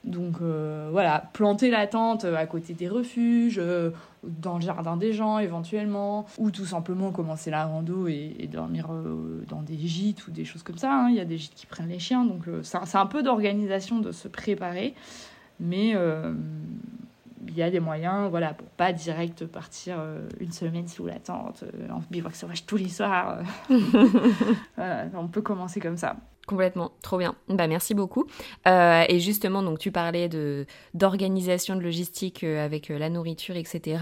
[0.05, 3.93] Donc euh, voilà, planter la tente à côté des refuges, euh,
[4.25, 8.91] dans le jardin des gens éventuellement, ou tout simplement commencer la rando et, dormir
[9.49, 10.93] dans des gîtes ou des choses comme ça.
[10.93, 11.09] Hein.
[11.09, 14.13] Il y a des gîtes qui prennent les chiens, donc c'est un peu d'organisation de
[14.13, 14.95] se préparer.
[15.61, 15.95] Mais
[17.47, 19.99] il y a des moyens, voilà, pour pas direct partir
[20.41, 23.39] une semaine sous la tente, en bivouac sauvage tous les soirs.
[24.79, 26.17] on peut commencer comme ça.
[26.51, 27.37] Complètement, trop bien.
[27.49, 28.27] Bah merci beaucoup.
[28.67, 33.57] Euh, et justement, donc tu parlais de d'organisation de logistique euh, avec euh, la nourriture,
[33.57, 33.99] etc.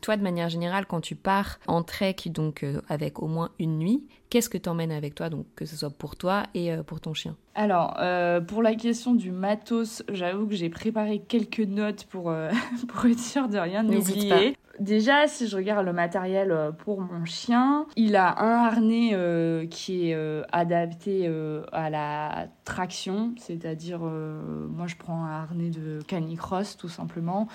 [0.00, 4.08] toi, de manière générale, quand tu pars en trek, donc avec au moins une nuit,
[4.30, 7.14] qu'est-ce que tu emmènes avec toi, donc que ce soit pour toi et pour ton
[7.14, 7.36] chien?
[7.54, 7.98] Alors,
[8.46, 12.32] pour la question du matos, j'avoue que j'ai préparé quelques notes pour
[12.88, 14.54] pour être sûr de rien oublier.
[14.80, 19.66] Déjà, si je regarde le matériel euh, pour mon chien, il a un harnais euh,
[19.66, 21.28] qui est euh, adapté
[21.72, 27.48] à la traction, c'est-à-dire, moi je prends un harnais de canicross tout simplement,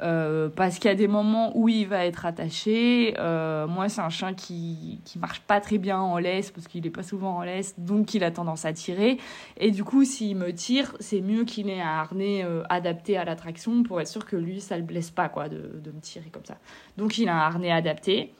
[0.00, 3.14] parce qu'il y a des moments où il va être attaché.
[3.16, 6.90] moi, c'est un chien qui, qui marche pas très bien en laisse, parce qu'il est
[6.90, 9.18] pas souvent en laisse, donc il a tendance à tirer.
[9.56, 13.36] Et du coup, s'il me tire, c'est mieux qu'il ait un harnais adapté à la
[13.36, 16.30] traction pour être sûr que lui, ça le blesse pas, quoi, de, de me tirer
[16.30, 16.58] comme ça.
[16.96, 18.34] Donc il a un harnais adapté.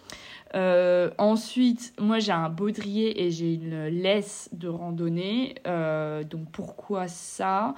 [0.54, 5.56] Euh, ensuite, moi j'ai un baudrier et j'ai une laisse de randonnée.
[5.66, 7.74] Euh, donc pourquoi ça?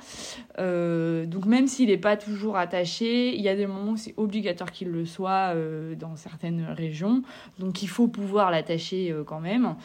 [0.59, 4.15] Euh, Donc même s'il n'est pas toujours attaché, il y a des moments où c'est
[4.17, 5.55] obligatoire qu'il le soit
[5.99, 7.23] dans certaines régions.
[7.59, 9.77] Donc il faut pouvoir l'attacher quand même.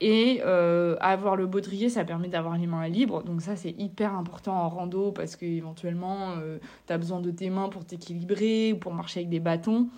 [0.00, 3.22] Et avoir le baudrier, ça permet d'avoir les mains libres.
[3.22, 6.34] Donc ça c'est hyper important en rando parce qu'éventuellement
[6.86, 9.88] tu as besoin de tes mains pour t'équilibrer ou pour marcher avec des bâtons.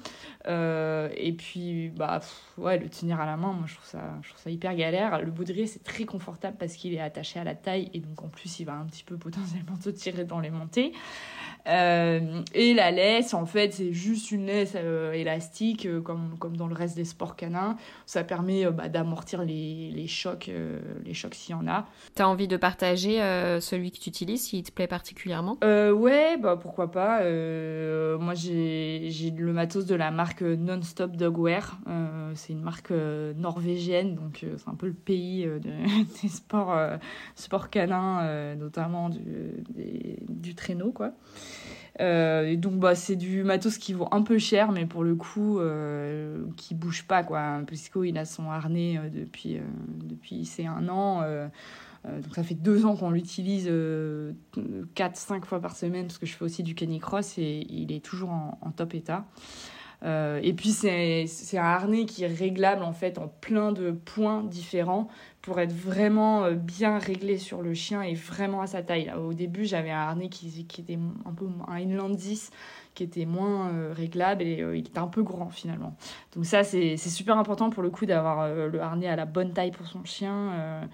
[0.46, 2.20] et puis bah
[2.58, 5.20] ouais, le tenir à la main, moi je trouve ça, hyper galère.
[5.22, 8.28] Le baudrier c'est très confortable parce qu'il est attaché à la taille et donc en
[8.28, 10.92] plus il va un petit peu potentiellement te tirer dans les montées.
[11.66, 16.56] Euh, et la laisse, en fait, c'est juste une laisse euh, élastique, euh, comme, comme
[16.56, 17.76] dans le reste des sports canins.
[18.06, 20.50] Ça permet bah, d'amortir les, les, chocs,
[21.04, 21.86] les chocs s'il y en a.
[22.14, 23.18] Tu as envie de partager
[23.60, 25.56] celui que tu utilises, s'il te plaît particulièrement?
[25.62, 27.20] Ouais, bah pourquoi pas.
[28.18, 31.78] moi, j'ai le matos de la marque Non-Stop Dogwear.
[32.34, 32.92] c'est une marque
[33.36, 35.48] norvégienne, donc c'est un peu le pays
[36.22, 36.76] des sports,
[37.34, 39.64] sports canins, notamment du,
[40.28, 41.12] du traîneau, quoi.
[42.00, 45.60] Euh, donc bah c'est du matos qui vaut un peu cher mais pour le coup
[45.60, 47.60] euh, qui bouge pas quoi.
[47.66, 51.22] Pisco il a son harnais euh, depuis c'est un an.
[52.04, 53.70] donc ça fait deux ans qu'on l'utilise
[54.96, 58.30] 4-5 fois par semaine parce que je fais aussi du canicross et il est toujours
[58.30, 59.24] en top état.
[60.04, 65.08] Et puis c'est un harnais qui est réglable en fait en plein de points différents
[65.44, 69.12] pour être vraiment euh, bien réglé sur le chien et vraiment à sa taille.
[69.12, 72.50] Au début, j'avais un harnais qui, était un peu un inland 10
[72.94, 75.96] qui était moins euh, réglable et euh, il était un peu grand finalement.
[76.34, 79.70] Donc ça, c'est super important pour le coup d'avoir le harnais à la bonne taille
[79.70, 80.88] pour son chien.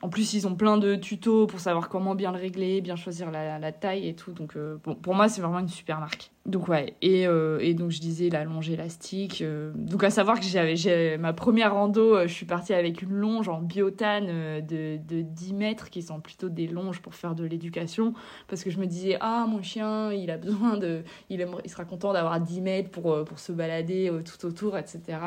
[0.00, 3.32] En plus, ils ont plein de tutos pour savoir comment bien le régler, bien choisir
[3.32, 4.32] la, taille et tout.
[4.32, 4.56] Donc,
[5.02, 6.30] pour moi, c'est vraiment une super marque.
[6.48, 9.42] Donc ouais, et, euh, et, donc je disais la longe élastique.
[9.42, 13.12] Euh, donc à savoir que j'avais ma première rando, euh, je suis partie avec une
[13.12, 17.44] longe en biotane de, de 10 mètres, qui sont plutôt des longes pour faire de
[17.44, 18.14] l'éducation,
[18.48, 21.02] parce que je me disais, ah mon chien, il a besoin de...
[21.28, 25.18] Il, il sera content d'avoir 10 mètres pour, pour se balader tout autour, etc.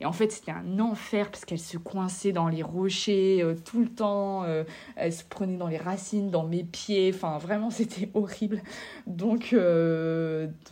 [0.00, 3.88] Et en fait c'était un enfer, parce qu'elle se coinçait dans les rochers tout le
[3.88, 4.44] temps,
[4.96, 8.60] elle se prenait dans les racines, dans mes pieds, enfin vraiment c'était horrible.
[9.06, 9.54] Donc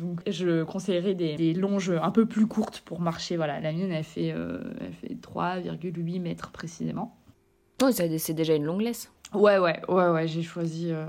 [0.01, 3.37] donc je conseillerais des, longes un peu plus courtes pour marcher.
[3.37, 4.59] Voilà, la mienne, elle fait, euh,
[5.01, 7.17] fait 3,8 mètres précisément.
[7.83, 9.11] Oh, c'est déjà une longue laisse.
[9.35, 11.07] Ouais, ouais, ouais, ouais, j'ai choisi, euh,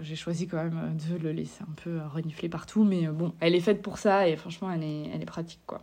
[0.00, 3.54] j'ai choisi quand même de le laisser un peu renifler partout, mais euh, bon, elle
[3.54, 5.82] est faite pour ça et franchement, elle est, elle est pratique, quoi.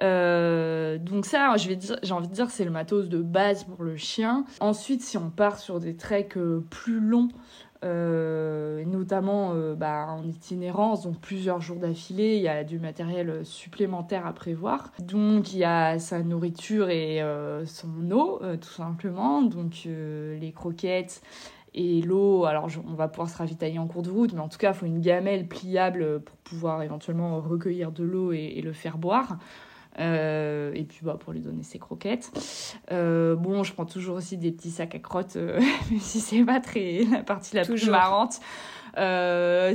[0.00, 3.82] donc ça, je vais dire, j'ai envie de dire, c'est le matos de base pour
[3.82, 4.44] le chien.
[4.60, 7.28] Ensuite, si on part sur des treks plus longs,
[7.82, 13.44] euh, notamment euh, bah, en itinérance, donc plusieurs jours d'affilée, il y a du matériel
[13.44, 14.92] supplémentaire à prévoir.
[14.98, 21.22] Donc il y a sa nourriture et euh, son eau, tout simplement, donc les croquettes
[21.72, 22.44] et l'eau.
[22.44, 24.74] Alors on va pouvoir se ravitailler en cours de route, mais en tout cas il
[24.74, 29.38] faut une gamelle pliable pour pouvoir éventuellement recueillir de l'eau et, le faire boire.
[30.00, 32.32] Euh, et puis bah, pour lui donner ses croquettes.
[32.90, 35.60] Euh, bon, je prends toujours aussi des petits sacs à crottes, euh,
[35.90, 38.40] même si c'est pas très la partie la plus marrante.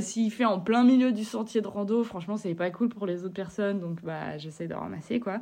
[0.02, 3.24] S'il fait en plein milieu du sentier de rando, franchement, c'est pas cool pour les
[3.24, 5.40] autres personnes, donc bah, j'essaie de ramasser quoi.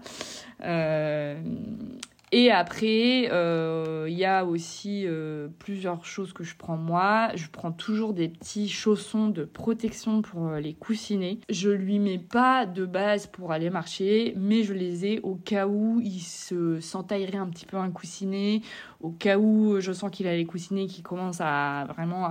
[2.37, 7.29] Et après, euh, il y a aussi euh, plusieurs choses que je prends moi.
[7.37, 11.39] Je prends toujours des petits chaussons de protection pour euh, les coussinets.
[11.49, 15.69] Je lui mets pas de base pour aller marcher, mais je les ai au cas
[15.69, 18.63] où il se s'entaillerait un petit peu un coussinet,
[19.01, 22.29] au cas où je sens qu'il a les coussinets qui commencent à vraiment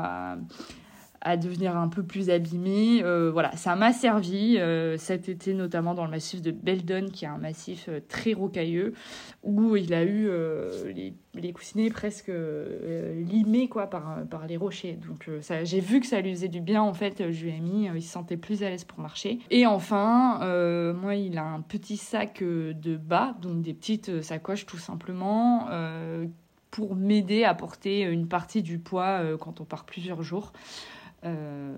[1.23, 3.01] à devenir un peu plus abîmé.
[3.01, 7.23] Euh, voilà, ça m'a servi euh, cet été, notamment dans le massif de Beldon, qui
[7.23, 8.93] est un massif euh, très rocailleux,
[9.41, 10.29] où il a eu
[10.93, 14.97] les, les, coussinets presque limés quoi, par, par les rochers.
[15.07, 15.29] Donc
[15.63, 18.01] j'ai vu que ça lui faisait du bien, en fait, je lui ai mis, il
[18.01, 19.39] se sentait plus à l'aise pour marcher.
[19.49, 20.39] Et enfin,
[20.93, 25.67] moi, il a un petit sac de bas, donc des petites sacoches tout simplement
[26.71, 30.53] pour m'aider à porter une partie du poids quand on part plusieurs jours.
[31.25, 31.73] Euh,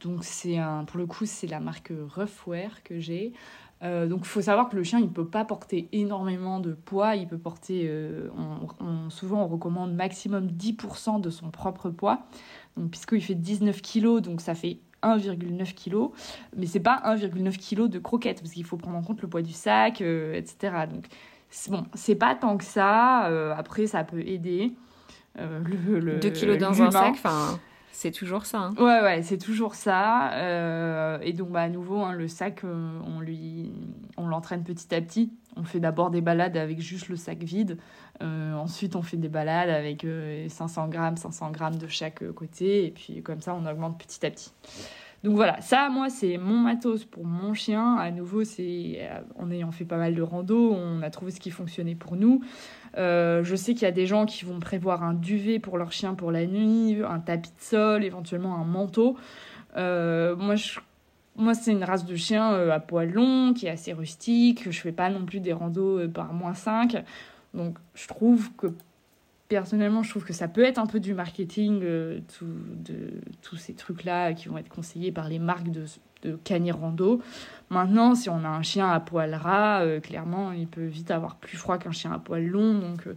[0.00, 3.32] donc c'est un, pour le coup, c'est la marque Roughwear que j'ai.
[3.82, 6.72] Euh, donc il faut savoir que le chien, il ne peut pas porter énormément de
[6.72, 7.14] poids.
[7.16, 8.28] Il peut porter, euh,
[8.80, 12.20] on, souvent on recommande maximum 10% de son propre poids.
[12.76, 16.10] Donc puisqu'il fait 19 kg, donc ça fait 1,9 kg.
[16.56, 19.42] Mais c'est pas 1,9 kg de croquettes, parce qu'il faut prendre en compte le poids
[19.42, 20.86] du sac, etc.
[20.90, 21.06] Donc
[21.68, 23.26] bon, c'est pas tant que ça.
[23.56, 24.72] après, ça peut aider.
[25.36, 27.60] le, le, 2 kg dans un sac, enfin...
[27.96, 28.58] C'est toujours ça.
[28.58, 28.74] Hein.
[28.76, 30.34] Ouais, ouais, c'est toujours ça.
[30.34, 33.72] Euh, et donc, bah, à nouveau, hein, le sac, euh, on lui,
[34.18, 35.32] on l'entraîne petit à petit.
[35.56, 37.78] On fait d'abord des balades avec juste le sac vide.
[38.22, 40.06] Euh, ensuite, on fait des balades avec
[40.46, 42.84] 500 grammes, 500 grammes de chaque côté.
[42.84, 44.52] Et puis, comme ça, on augmente petit à petit.
[45.26, 47.96] Donc voilà, ça, moi, c'est mon matos pour mon chien.
[47.96, 51.50] À nouveau, c'est en ayant fait pas mal de rando, on a trouvé ce qui
[51.50, 52.44] fonctionnait pour nous.
[52.96, 55.90] Euh, je sais qu'il y a des gens qui vont prévoir un duvet pour leur
[55.90, 59.16] chien pour la nuit, un tapis de sol, éventuellement un manteau.
[59.76, 60.54] Euh, moi,
[61.34, 64.70] moi, c'est une race de chien euh, à poil long, qui est assez rustique.
[64.70, 67.02] Je fais pas non plus des randos par moins 5.
[67.52, 68.68] Donc, je trouve que,
[69.48, 71.80] personnellement, je trouve que ça peut être un peu du marketing,
[72.38, 75.84] tout, de, tous ces trucs-là qui vont être conseillés par les marques de,
[76.22, 77.20] de canier rando.
[77.70, 81.36] Maintenant, si on a un chien à poil ras, euh, clairement, il peut vite avoir
[81.36, 82.78] plus froid qu'un chien à poil long.
[82.78, 83.16] Donc, euh,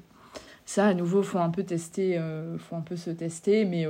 [0.65, 3.65] ça, à nouveau, faut un peu tester, euh, faut un peu se tester.
[3.65, 3.87] Mais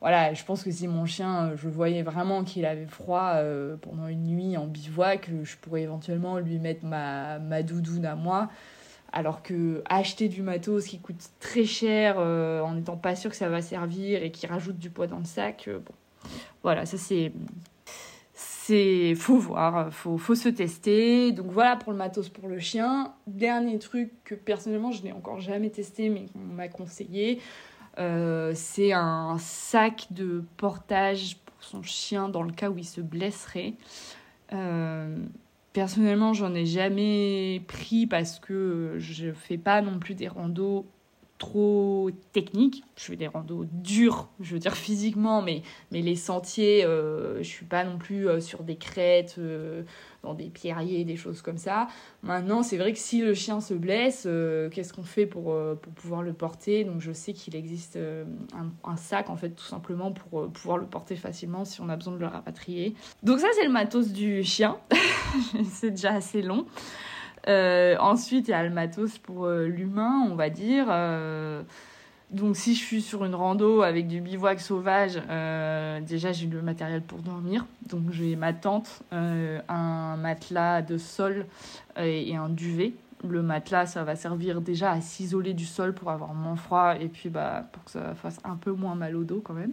[0.00, 3.36] voilà, je pense que si mon chien, je voyais vraiment qu'il avait froid
[3.80, 8.50] pendant une nuit en bivouac, je pourrais éventuellement lui mettre ma, ma doudoune à moi.
[9.16, 13.48] Alors que acheter du matos qui coûte très cher en n'étant pas sûr que ça
[13.48, 15.94] va servir et qui rajoute du poids dans le sac, bon,
[16.64, 17.32] voilà, ça c'est
[18.66, 21.32] c'est faut voir, faut, faut se tester.
[21.32, 23.12] Donc voilà pour le matos pour le chien.
[23.26, 27.40] Dernier truc que personnellement je n'ai encore jamais testé mais qu'on m'a conseillé,
[27.98, 33.00] euh, c'est un sac de portage pour son chien dans le cas où il se
[33.00, 33.74] blesserait.
[34.52, 35.14] Euh,
[35.74, 40.86] personnellement, j'en ai jamais pris parce que je fais pas non plus des randos
[41.38, 42.84] trop technique.
[42.96, 47.48] Je fais des randos durs, je veux dire physiquement, mais, mais les sentiers, euh, je
[47.48, 49.82] suis pas non plus euh, sur des crêtes, euh,
[50.24, 51.88] dans des pierriers, des choses comme ça.
[52.22, 54.28] Maintenant, c'est vrai que si le chien se blesse,
[54.72, 56.84] qu'est-ce qu'on fait pour, pour pouvoir le porter?
[56.84, 60.86] Donc je sais qu'il existe un, un, sac, en fait, tout simplement pour pouvoir le
[60.86, 62.94] porter facilement si on a besoin de le rapatrier.
[63.22, 64.76] Donc ça, c'est le matos du chien.
[65.70, 66.66] c'est déjà assez long.
[67.48, 70.86] Euh, ensuite, il y a le matos pour euh, l'humain, on va dire.
[72.32, 75.14] Euh, donc, si je suis sur une rando avec du bivouac sauvage,
[76.06, 77.66] déjà j'ai le matériel pour dormir.
[77.88, 81.46] Donc, j'ai ma tente, un matelas de sol
[81.96, 82.92] et, un duvet.
[83.26, 87.08] Le matelas, ça va servir déjà à s'isoler du sol pour avoir moins froid et
[87.08, 89.72] puis bah, pour que ça fasse un peu moins mal au dos quand même.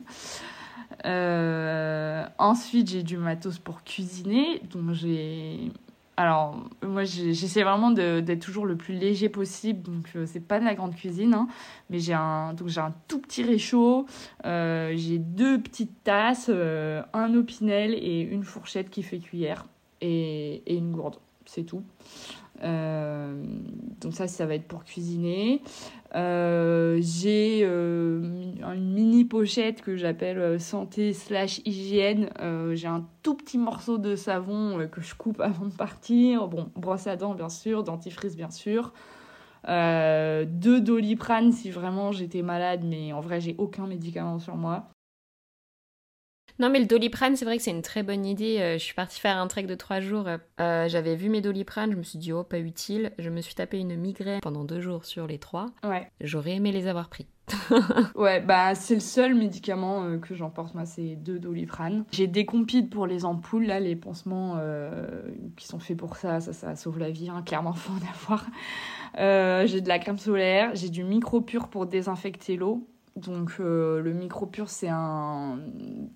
[2.38, 4.62] ensuite, j'ai du matos pour cuisiner.
[4.72, 5.72] Donc, j'ai
[6.22, 9.82] alors, moi, j'essaie vraiment d'être toujours le plus léger possible.
[9.82, 11.34] Donc, euh, c'est pas de la grande cuisine.
[11.34, 11.48] Hein,
[11.90, 12.54] mais j'ai un,
[13.08, 14.06] tout petit réchaud.
[14.46, 19.66] Euh, j'ai deux petites tasses, euh, un opinel et une fourchette qui fait cuillère.
[20.00, 21.16] Et une gourde.
[21.46, 21.84] C'est tout.
[22.64, 23.44] Euh,
[24.00, 25.62] donc ça, ça va être pour cuisiner.
[26.16, 32.30] Euh, j'ai euh, une mini pochette que j'appelle santé slash hygiène.
[32.74, 36.48] j'ai un tout petit morceau de savon que je coupe avant de partir.
[36.48, 38.94] Bon, brosse à dents bien sûr, dentifrice bien sûr.
[39.68, 44.90] deux doliprane si vraiment j'étais malade, mais en vrai j'ai aucun médicament sur moi.
[46.60, 48.58] Non, mais le doliprane, c'est vrai que c'est une très bonne idée.
[48.60, 50.28] Euh, je suis partie faire un trek de trois jours.
[50.60, 53.12] Euh, j'avais vu mes doliprane, je me suis dit, oh, pas utile.
[53.20, 55.68] Je me suis tapé une migraine pendant deux jours sur les trois.
[55.84, 56.10] Ouais.
[56.22, 57.28] J'aurais aimé les avoir pris.
[58.16, 62.06] ouais, bah c'est le seul médicament euh, que j'emporte, moi, c'est deux doliprane.
[62.12, 64.58] J'ai des compides pour les ampoules, là, les pansements
[65.58, 68.46] qui sont faits pour ça, ça, ça sauve la vie, hein, clairement, faut en avoir.
[69.68, 72.88] j'ai de la crème solaire, j'ai du micro-pur pour désinfecter l'eau.
[73.18, 75.60] Donc euh, le micropur c'est un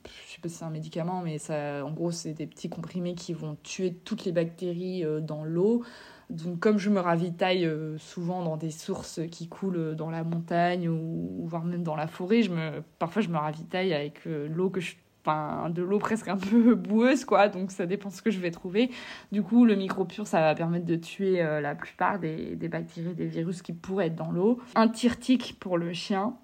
[0.06, 3.16] je sais pas si c'est un médicament mais ça en gros c'est des petits comprimés
[3.16, 5.84] qui vont tuer toutes les bactéries euh, dans l'eau.
[6.30, 10.88] Donc comme je me ravitaille euh, souvent dans des sources qui coulent dans la montagne
[10.88, 14.80] ou, voire même dans la forêt, je me parfois je me ravitaille avec l'eau que
[14.80, 14.96] je
[15.28, 17.50] enfin de l'eau presque un peu boueuse quoi.
[17.50, 18.90] Donc ça dépend ce que je vais trouver.
[19.34, 23.16] Du coup le micro pur ça va permettre de tuer la plupart des, des, bactéries
[23.16, 24.62] des virus qui pourraient être dans l'eau.
[24.76, 26.38] Un tirtique pour le chien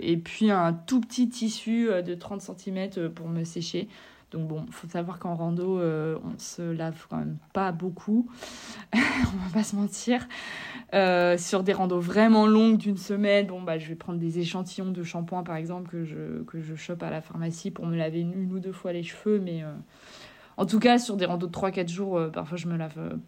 [0.00, 3.88] et puis un tout petit tissu euh, de 30 cm pour me sécher
[4.34, 8.28] donc bon, faut savoir qu'en rando, euh, on se lave quand même pas beaucoup,
[8.92, 10.26] on va pas se mentir.
[10.92, 14.90] Euh, sur des randos vraiment longues d'une semaine, bon bah je vais prendre des échantillons
[14.90, 18.20] de shampoing par exemple que je que je chope à la pharmacie pour me laver
[18.20, 19.72] une, ou deux fois les cheveux, mais euh,
[20.56, 23.18] en tout cas sur des randos de 3-4 jours, parfois je me lave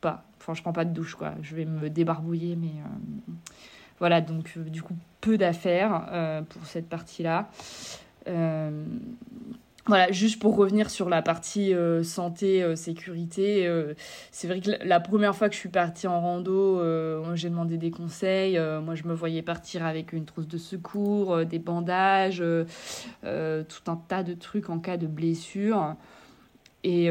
[0.00, 0.24] pas.
[0.38, 1.34] Enfin, je prends pas de douche quoi.
[1.42, 2.74] Je vais me débarbouiller, mais
[3.98, 7.48] voilà donc du coup peu d'affaires pour cette partie-là.
[9.86, 13.94] Voilà, juste pour revenir sur la partie euh, santé, euh, sécurité, euh,
[14.30, 16.80] c'est vrai que la première fois que je suis partie en rando,
[17.34, 18.58] j'ai demandé des conseils.
[18.82, 22.42] moi, je me voyais partir avec une trousse de secours, des bandages,
[23.22, 25.96] tout un tas de trucs en cas de blessure.
[26.84, 27.08] Et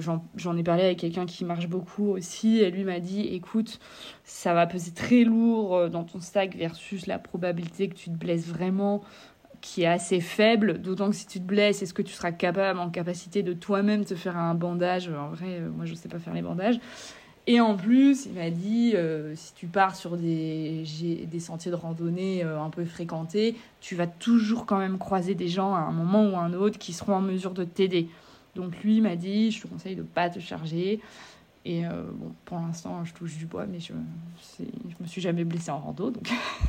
[0.00, 3.78] j'en ai parlé avec quelqu'un qui marche beaucoup aussi, et lui m'a dit, écoute,
[4.24, 8.48] ça va peser très lourd dans ton sac versus la probabilité que tu te blesses
[8.48, 9.02] vraiment
[9.64, 12.78] qui est assez faible, d'autant que si tu te blesses, est-ce que tu seras capable,
[12.78, 15.08] en capacité de toi-même te faire un bandage?
[15.08, 16.78] En vrai, euh, moi je ne sais pas faire les bandages.
[17.46, 20.84] Et en plus, il m'a dit, euh, si tu pars sur des,
[21.26, 25.48] des sentiers de randonnée euh, un peu fréquentés, tu vas toujours quand même croiser des
[25.48, 28.10] gens à un moment ou à un autre qui seront en mesure de t'aider.
[28.54, 31.00] Donc lui m'a dit, je te conseille de ne pas te charger.
[31.66, 35.44] Et euh, bon, pour l'instant, je touche du bois, mais je ne me suis jamais
[35.44, 36.12] blessée en rando.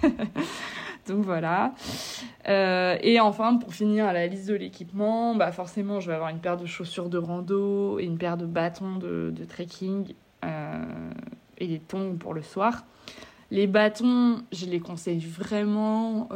[1.07, 1.73] Donc, voilà.
[2.47, 6.29] Euh, et enfin, pour finir à la liste de l'équipement, bah forcément, je vais avoir
[6.29, 10.13] une paire de chaussures de rando et une paire de bâtons de, de trekking
[10.45, 11.11] euh,
[11.57, 12.85] et des tongs pour le soir.
[13.51, 16.29] Les bâtons, je les conseille vraiment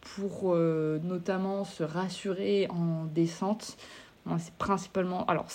[0.00, 3.76] pour notamment se rassurer en descente
[4.38, 5.24] c'est principalement.
[5.26, 5.46] Alors,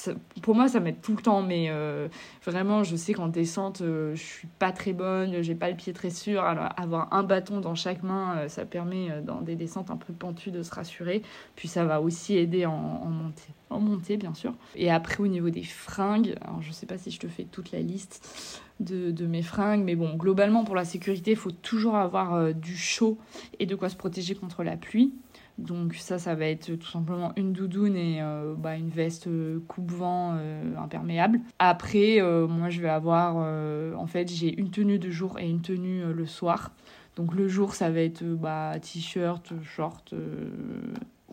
[0.41, 2.07] pour moi, ça m'aide tout le temps, mais euh,
[2.45, 5.93] vraiment, je sais qu'en descente, euh, je suis pas très bonne, j'ai pas le pied
[5.93, 6.43] très sûr.
[6.43, 10.13] Alors, avoir un bâton dans chaque main, euh, ça permet dans des descentes un peu
[10.13, 11.21] pentues de se rassurer.
[11.55, 13.53] Puis, ça va aussi aider en, montée.
[13.69, 14.53] En montée, bien sûr.
[14.75, 17.71] Et après, au niveau des fringues, alors je sais pas si je te fais toute
[17.71, 21.95] la liste de, de mes fringues, mais bon, globalement, pour la sécurité, il faut toujours
[21.95, 23.17] avoir du chaud
[23.59, 25.13] et de quoi se protéger contre la pluie.
[25.57, 29.59] Donc ça, ça va être tout simplement une doudoune et euh, bah, une veste euh,
[29.67, 31.41] coupe-vent euh, imperméable.
[31.59, 36.03] Après, moi, je vais avoir, en fait, j'ai une tenue de jour et une tenue
[36.13, 36.71] le soir.
[37.15, 40.13] Donc le jour, ça va être bah, t-shirt, short,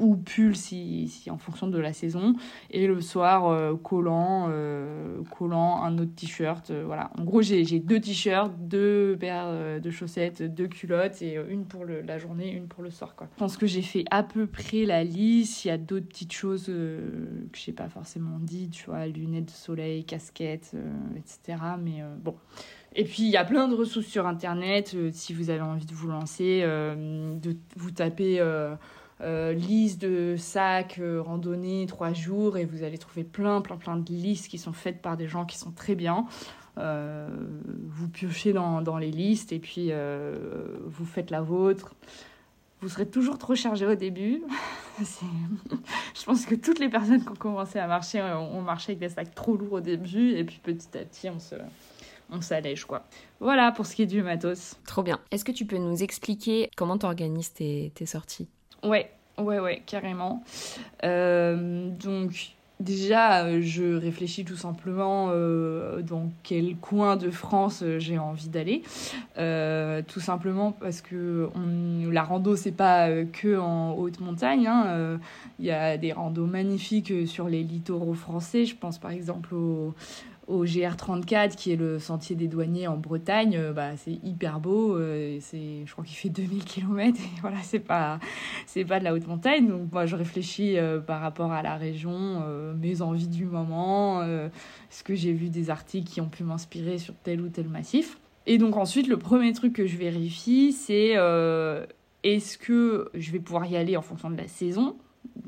[0.01, 2.35] ou pull si, en fonction de la saison.
[2.71, 7.11] Et le soir euh, collant euh, collant un autre t-shirt euh, voilà.
[7.19, 12.19] En gros j'ai deux t-shirts deux paires de chaussettes deux culottes et une pour la
[12.19, 13.29] journée une pour le soir quoi.
[13.35, 15.65] Je pense que j'ai fait à peu près la liste.
[15.65, 17.01] Il y a d'autres petites choses que
[17.53, 20.75] j'ai pas forcément dit tu vois lunettes de soleil casquette
[21.17, 22.35] etc mais bon.
[22.97, 24.97] Et puis, il y a plein de ressources sur Internet.
[25.13, 28.41] si vous avez envie de vous lancer, de vous taper
[29.23, 33.97] euh, liste de sacs euh, randonnée trois jours et vous allez trouver plein plein plein
[33.97, 36.27] de listes qui sont faites par des gens qui sont très bien.
[36.79, 37.29] Euh,
[37.89, 39.91] vous piochez dans, dans, les listes et puis
[40.87, 41.95] vous faites la vôtre.
[42.81, 44.43] Vous serez toujours trop chargé au début.
[44.99, 49.11] Je pense que toutes les personnes qui ont commencé à marcher ont marché avec des
[49.11, 51.57] sacs trop lourds au début et puis petit à petit on se,
[52.31, 53.05] on s'allège quoi.
[53.41, 54.77] Voilà pour ce qui est du matos.
[54.87, 55.21] Trop bien.
[55.31, 58.49] Est-ce que tu peux nous expliquer comment tu organises tes, tes sorties?
[58.83, 60.43] Ouais, ouais, ouais, carrément.
[61.05, 68.19] Euh, donc, déjà, euh, je réfléchis tout simplement euh, dans quel coin de France j'ai
[68.19, 68.83] envie d'aller.
[70.09, 74.67] tout simplement parce que on, la rando, c'est pas que en haute montagne.
[74.67, 75.19] Hein.
[75.59, 78.65] Il y a des randos magnifiques sur les littoraux français.
[78.65, 79.95] Je pense par exemple au
[80.51, 84.97] au GR34 qui est le sentier des douaniers en Bretagne, euh, bah, c'est hyper beau.
[84.97, 88.19] Euh, c'est, je crois qu'il fait 2000 km et voilà, c'est pas,
[88.67, 89.69] c'est pas de la haute montagne.
[89.69, 92.11] Donc moi, je réfléchis euh, par rapport à la région,
[92.79, 94.23] mes envies du moment,
[94.91, 98.19] ce que j'ai vu des articles qui ont pu m'inspirer sur tel ou tel massif.
[98.47, 101.17] Et donc ensuite, le premier truc que je vérifie, c'est
[102.23, 104.97] est-ce que je vais pouvoir y aller en fonction de la saison?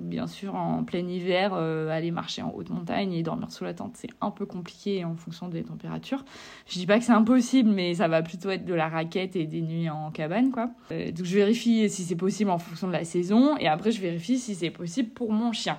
[0.03, 3.75] Bien sûr, en plein hiver, euh, aller marcher en haute montagne et dormir sous la
[3.75, 6.25] tente, c'est un peu compliqué en fonction des températures.
[6.67, 9.47] Je dis pas que c'est impossible, mais ça va plutôt être de la raquette et
[9.47, 10.71] des nuits en cabane, quoi.
[10.91, 14.01] Euh, donc je vérifie si c'est possible en fonction de la saison et après je
[14.01, 15.79] vérifie si c'est possible pour mon chien.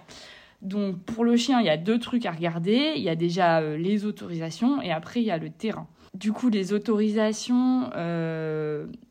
[0.62, 2.94] Donc pour le chien, il y a deux trucs à regarder.
[2.96, 5.88] Il y a déjà euh, les autorisations et après il y a le terrain.
[6.14, 7.90] Du coup, les autorisations,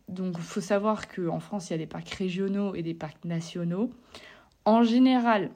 [0.08, 3.24] donc il faut savoir qu'en France, il y a des parcs régionaux et des parcs
[3.24, 3.90] nationaux.
[4.64, 5.50] En général,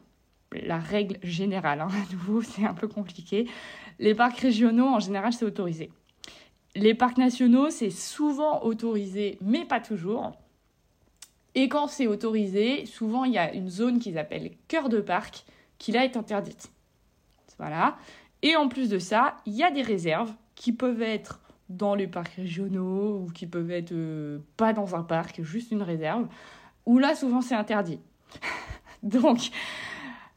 [0.52, 3.48] la règle générale, hein, à nouveau, c'est un peu compliqué.
[3.98, 5.90] Les parcs régionaux, en général, c'est autorisé.
[6.74, 10.32] Les parcs nationaux, c'est souvent autorisé, mais pas toujours.
[11.54, 15.46] Et quand c'est autorisé, souvent il y a une zone qu'ils appellent cœur de parc
[15.78, 16.70] qui là est interdite.
[17.58, 17.96] Voilà.
[18.42, 21.40] Et en plus de ça, il y a des réserves qui peuvent être
[21.70, 25.82] dans les parcs régionaux ou qui peuvent être euh, pas dans un parc, juste une
[25.82, 26.28] réserve,
[26.84, 28.00] où là souvent c'est interdit.
[29.10, 29.50] Donc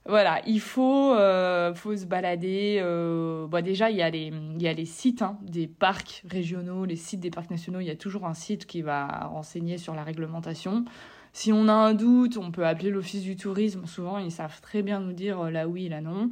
[0.06, 2.80] voilà, il faut, euh, faut se balader.
[2.82, 7.30] Euh, déjà, il y a les, il sites hein, des parcs régionaux, les sites des
[7.30, 7.80] parcs nationaux.
[7.80, 10.86] Il y a toujours un site qui va renseigner sur la réglementation.
[11.32, 13.86] Si on a un doute, on peut appeler l'office du tourisme.
[13.86, 16.30] Souvent, ils savent très bien nous dire là oui, là non.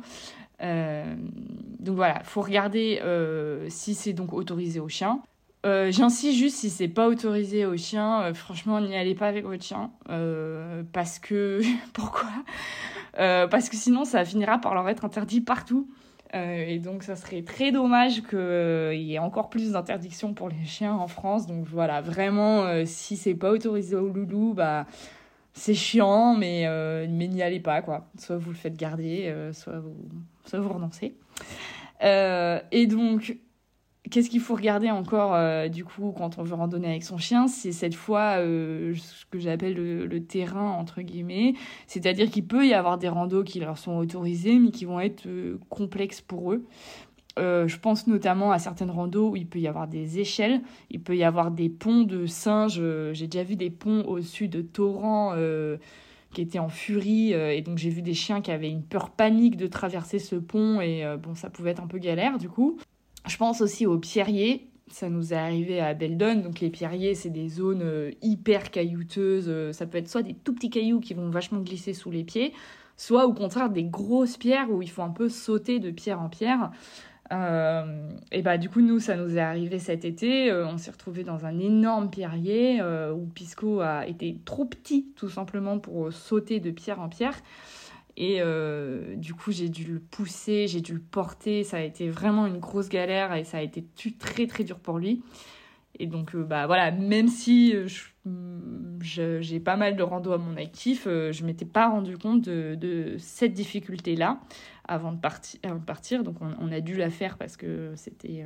[0.62, 1.16] Euh,
[1.80, 5.22] donc voilà, faut regarder euh, si c'est donc autorisé aux chiens.
[5.68, 9.64] Euh, j'insiste juste si c'est pas autorisé aux chiens, franchement n'y allez pas avec votre
[9.64, 9.92] chien
[10.94, 11.62] parce que
[11.94, 12.30] pourquoi?
[13.14, 15.90] Parce que sinon ça finira par leur être interdit partout.
[16.34, 20.94] et donc, ça serait très dommage qu'il y ait encore plus d'interdictions pour les chiens
[20.94, 21.48] en France.
[21.48, 24.86] Donc, voilà, vraiment, si c'est pas autorisé aux loulous, bah,
[25.54, 26.68] c'est chiant, mais,
[27.10, 28.08] mais n'y allez pas, quoi.
[28.20, 29.96] Soit vous le faites garder, soit vous,
[30.46, 31.16] ça vous renoncez.
[32.04, 33.38] Euh, et donc,
[34.10, 37.48] qu'est-ce qu'il faut regarder encore euh, du coup quand on veut randonner avec son chien
[37.48, 41.54] C'est cette fois euh, ce que j'appelle le, terrain entre guillemets,
[41.86, 45.28] c'est-à-dire qu'il peut y avoir des randos qui leur sont autorisés mais qui vont être
[45.70, 46.66] complexes pour eux.
[47.38, 51.16] je pense notamment à certaines randos où il peut y avoir des échelles, il peut
[51.16, 52.82] y avoir des ponts de singes.
[53.14, 55.34] J'ai déjà vu des ponts au-dessus de torrents
[56.34, 57.34] qui était en furie.
[57.34, 60.36] Euh, et donc j'ai vu des chiens qui avaient une peur panique de traverser ce
[60.36, 60.82] pont.
[60.82, 62.78] Et euh, bon, ça pouvait être un peu galère du coup.
[63.28, 64.70] Je pense aussi aux pierriers.
[64.90, 66.36] Ça nous est arrivé à Beldon.
[66.36, 69.72] Donc les pierriers, c'est des zones euh, hyper caillouteuses.
[69.72, 72.54] Ça peut être soit des tout petits cailloux qui vont vachement glisser sous les pieds,
[72.96, 76.30] soit au contraire des grosses pierres où il faut un peu sauter de pierre en
[76.30, 76.72] pierre.
[77.32, 80.92] Euh, et bah du coup nous ça nous est arrivé cet été, euh, on s'est
[80.92, 86.14] retrouvé dans un énorme pierrier euh, où Pisco a été trop petit tout simplement pour
[86.14, 87.36] sauter de pierre en pierre.
[88.20, 88.42] Et
[89.16, 92.58] du coup j'ai dû le pousser, j'ai dû le porter, ça a été vraiment une
[92.58, 93.86] grosse galère et ça a été
[94.18, 95.22] très très dur pour lui.
[96.00, 97.76] Et donc bah voilà, même si
[99.02, 103.54] j'ai pas mal de rando à mon actif, je m'étais pas rendu compte de, cette
[103.54, 104.40] difficulté là
[104.88, 106.24] avant de, partir.
[106.24, 108.46] Donc on, a dû la faire parce que c'était...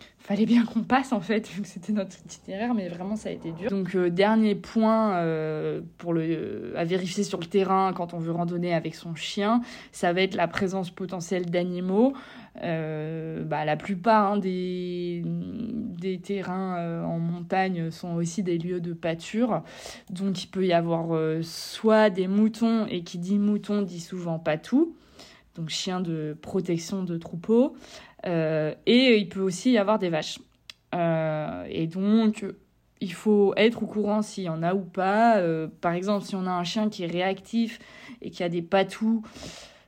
[0.00, 3.28] Euh, fallait bien qu'on passe en fait, vu que c'était notre itinéraire, mais vraiment ça
[3.28, 3.70] a été dur.
[3.70, 8.32] Donc euh, dernier point euh, pour le, à vérifier sur le terrain quand on veut
[8.32, 9.60] randonner avec son chien,
[9.92, 12.12] ça va être la présence potentielle d'animaux.
[12.54, 19.62] bah, la plupart hein, des, des terrains en montagne sont aussi des lieux de pâture,
[20.10, 21.08] donc il peut y avoir
[21.42, 24.94] soit des moutons, et qui dit mouton dit souvent patou,
[25.54, 27.76] donc chien de protection de troupeau.
[28.26, 30.38] Euh, et il peut aussi y avoir des vaches.
[30.94, 32.44] Euh, et donc,
[33.00, 35.38] il faut être au courant s'il y en a ou pas.
[35.38, 37.78] Euh, par exemple, si on a un chien qui est réactif
[38.20, 39.22] et qui a des patous,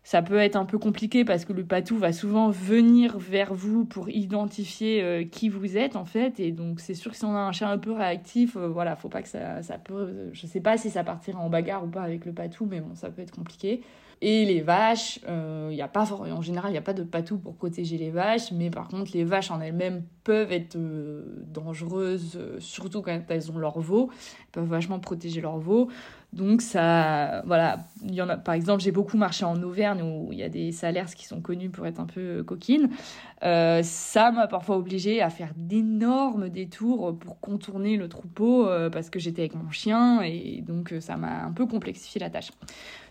[0.04, 3.84] ça peut être un peu compliqué parce que le patou va souvent venir vers vous
[3.84, 6.40] pour identifier qui vous êtes en fait.
[6.40, 9.08] Et donc, c'est sûr que si on a un chien un peu réactif, voilà, faut
[9.08, 10.30] pas que ça, ça peut.
[10.32, 12.94] Je sais pas si ça partira en bagarre ou pas avec le patou, mais bon,
[12.94, 13.82] ça peut être compliqué.
[14.24, 17.38] Et les vaches, euh, y a pas, en général, il n'y a pas de patou
[17.38, 22.36] pour protéger les vaches, mais par contre, les vaches en elles-mêmes peuvent être euh, dangereuses,
[22.36, 24.10] euh, surtout quand elles ont leur veau.
[24.12, 25.88] Elles peuvent vachement protéger leur veau.
[26.32, 30.32] Donc, ça, voilà, il y en a, par exemple, j'ai beaucoup marché en Auvergne où
[30.32, 32.88] il y a des salaires qui sont connus pour être un peu coquines.
[33.40, 39.42] ça m'a parfois obligé à faire d'énormes détours pour contourner le troupeau parce que j'étais
[39.42, 42.50] avec mon chien et donc ça m'a un peu complexifié la tâche.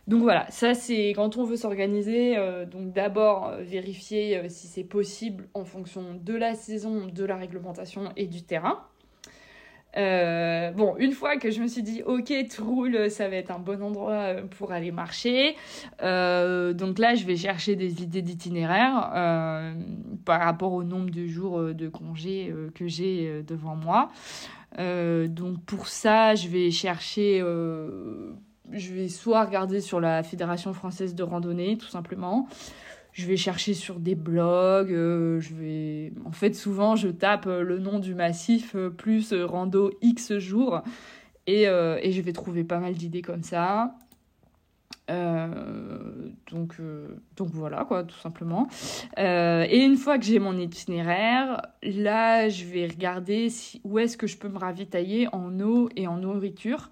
[0.07, 2.38] Donc voilà, ça c'est quand on veut s'organiser.
[2.38, 7.24] Euh, donc d'abord euh, vérifier euh, si c'est possible en fonction de la saison, de
[7.24, 8.84] la réglementation et du terrain.
[9.96, 13.82] Bon, une fois que je me suis dit, ok, Troul, ça va être un bon
[13.82, 15.56] endroit pour aller marcher.
[16.00, 19.12] donc là, je vais chercher des idées d'itinéraire
[20.26, 24.10] par rapport au nombre de jours de congés que j'ai devant moi.
[24.78, 27.44] donc pour ça, je vais chercher
[28.72, 32.48] je vais soit regarder sur la Fédération française de randonnée, tout simplement.
[33.14, 34.91] Je vais chercher sur des blogs.
[34.91, 39.34] Euh, je vais, en fait, souvent, je tape euh, le nom du massif euh, plus
[39.34, 40.82] rando X jours
[41.47, 43.95] et, je vais trouver pas mal d'idées comme ça.
[45.09, 46.78] donc,
[47.36, 48.70] donc voilà, quoi, tout simplement.
[49.18, 53.49] et une fois que j'ai mon itinéraire, là, je vais regarder
[53.84, 56.89] où est-ce que je peux me ravitailler en eau et en nourriture.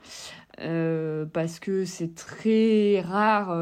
[0.58, 3.56] Parce que c'est très rare.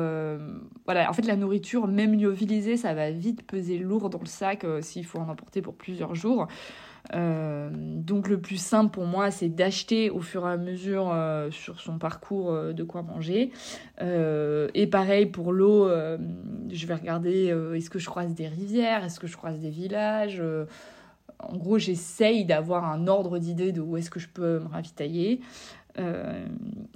[0.88, 4.64] Voilà, en fait, la nourriture, même lyophilisée, ça va vite peser lourd dans le sac
[4.64, 6.48] euh, s'il faut en emporter pour plusieurs jours.
[7.14, 11.14] donc, le plus simple pour moi, c'est d'acheter au fur et à mesure
[11.52, 13.52] sur son parcours de quoi manger.
[14.02, 15.88] et pareil pour l'eau,
[16.70, 20.42] je vais regarder est-ce que je croise des rivières, est-ce que je croise des villages
[21.40, 25.42] en gros, j'essaye d'avoir un ordre d'idée de où est-ce que je peux me ravitailler.
[26.00, 26.46] Euh,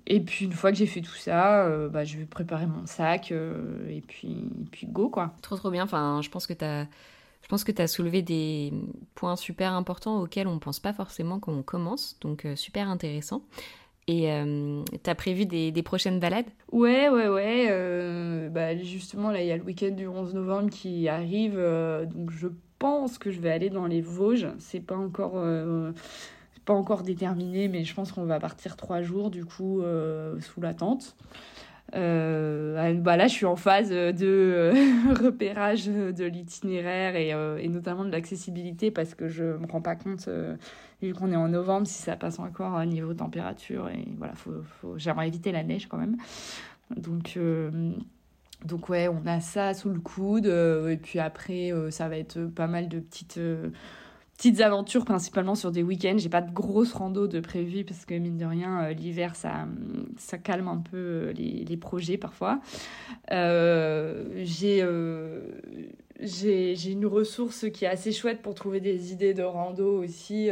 [0.06, 2.86] et puis une fois que j'ai fait tout ça, euh, bah, je vais préparer mon
[2.86, 5.34] sac euh, et, puis, puis go quoi.
[5.42, 6.88] Trop trop bien, enfin, je pense que tu as...
[7.44, 8.72] Je pense que tu as soulevé des
[9.16, 13.42] points super importants auxquels on ne pense pas forcément quand on commence, donc super intéressant.
[14.08, 14.30] Et
[15.04, 16.46] tu as prévu des, des, prochaines balades?
[16.72, 18.48] Ouais, ouais, ouais.
[18.52, 21.60] bah, justement, là, il y a le week-end du 11 novembre qui arrive,
[22.14, 22.48] donc je
[22.78, 24.48] pense que je vais aller dans les Vosges.
[24.60, 25.34] C'est pas encore
[26.66, 30.62] pas encore déterminé, mais je pense qu'on va partir trois jours du coup euh, sous
[30.62, 31.16] la tente.
[31.94, 38.12] Euh, bah là, je suis en phase de euh, repérage de l'itinéraire et, notamment de
[38.12, 40.30] l'accessibilité parce que je me rends pas compte,
[41.02, 43.90] vu qu'on est en novembre, si ça passe encore au niveau température.
[43.90, 44.98] Et voilà, faut, faut...
[44.98, 46.16] j'aimerais éviter la neige quand même.
[46.96, 47.38] Donc,
[48.64, 50.46] donc ouais, on a ça sous le coude.
[50.46, 53.40] et puis après, ça va être pas mal de petites
[54.42, 56.16] petites aventures principalement sur des week-ends.
[56.18, 59.68] J'ai pas de grosses rando de prévues parce que mine de rien, euh, l'hiver ça,
[60.44, 62.60] calme un peu euh, les, projets parfois.
[63.32, 64.84] Euh, j'ai
[66.20, 70.50] j'ai une ressource qui est assez chouette pour trouver des idées de rando aussi.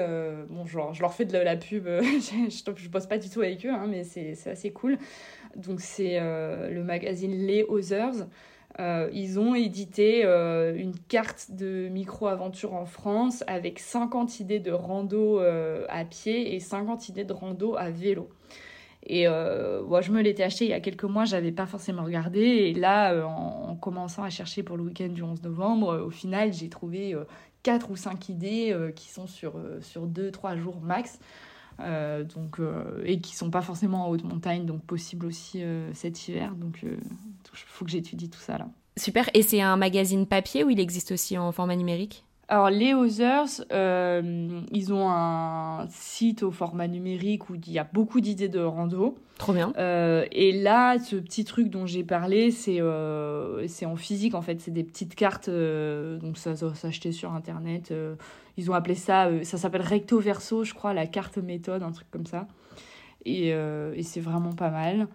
[0.50, 3.66] bon, genre, je leur fais de la pub, je, je, bosse pas du tout avec
[3.66, 5.00] eux, hein, mais c'est assez cool.
[5.56, 8.28] Donc, c'est le magazine Les Others.
[8.80, 14.72] Euh, ils ont édité euh, une carte de micro-aventure en France avec 50 idées de
[14.72, 18.30] rando euh, à pied et 50 idées de rando à vélo.
[19.06, 22.42] Et moi, je me l'étais acheté il y a quelques mois, j'avais pas forcément regardé.
[22.42, 26.68] Et là, en, commençant à chercher pour le week-end du 11 novembre, au final, j'ai
[26.68, 27.16] trouvé
[27.64, 31.18] 4 ou 5 idées qui sont sur, sur 2-3 jours max.
[31.82, 35.90] Euh, donc, euh, et qui sont pas forcément en haute montagne, donc possible aussi euh,
[35.94, 36.54] cet hiver.
[36.56, 36.98] Donc, il
[37.54, 38.68] faut que j'étudie tout ça là.
[38.98, 39.30] Super.
[39.34, 42.26] Et c'est un magazine papier ou il existe aussi en format numérique?
[42.50, 48.22] Alors, les Others, ils ont un site au format numérique où il y a beaucoup
[48.22, 49.16] d'idées de rando.
[49.38, 49.72] Trop bien.
[49.78, 54.60] Et là, ce petit truc dont j'ai parlé, c'est en physique en fait.
[54.62, 57.94] C'est des petites cartes, donc ça doit s'acheter sur internet.
[58.60, 62.10] Ils ont appelé ça, ça s'appelle recto verso, je crois, la carte méthode, un truc
[62.12, 62.48] comme ça.
[63.26, 65.08] Et, et c'est vraiment pas mal.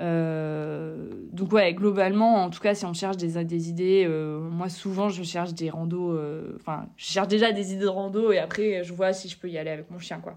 [0.00, 5.08] Euh, donc ouais, globalement, en tout cas, si on cherche des, idées, euh, moi souvent
[5.08, 8.82] je cherche des randos, euh, enfin je cherche déjà des idées de rando et après
[8.82, 10.36] je vois si je peux y aller avec mon chien quoi.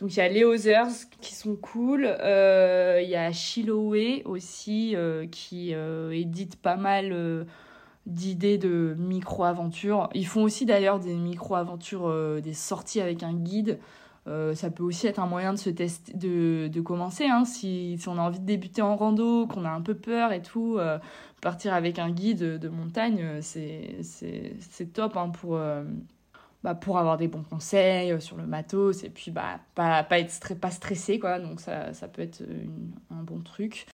[0.00, 4.96] Donc il y a les Others qui sont cool, il y a Chiloé aussi
[5.30, 5.72] qui
[6.12, 7.46] édite pas mal
[8.06, 10.08] d'idées de micro-aventures.
[10.14, 13.78] Ils font aussi d'ailleurs des micro-aventures, des sorties avec un guide.
[14.26, 17.26] Euh, ça peut aussi être un moyen de se tester, de, de commencer.
[17.26, 20.32] Hein, si, si, on a envie de débuter en rando, qu'on a un peu peur
[20.32, 20.98] et tout, euh,
[21.42, 25.58] partir avec un guide de, montagne, euh, c'est top hein, pour,
[26.62, 30.54] bah, pour avoir des bons conseils sur le matos et puis bah, pas, pas être
[30.54, 31.18] pas stressé.
[31.18, 32.42] Quoi, donc ça, ça peut être
[33.10, 33.86] un bon truc.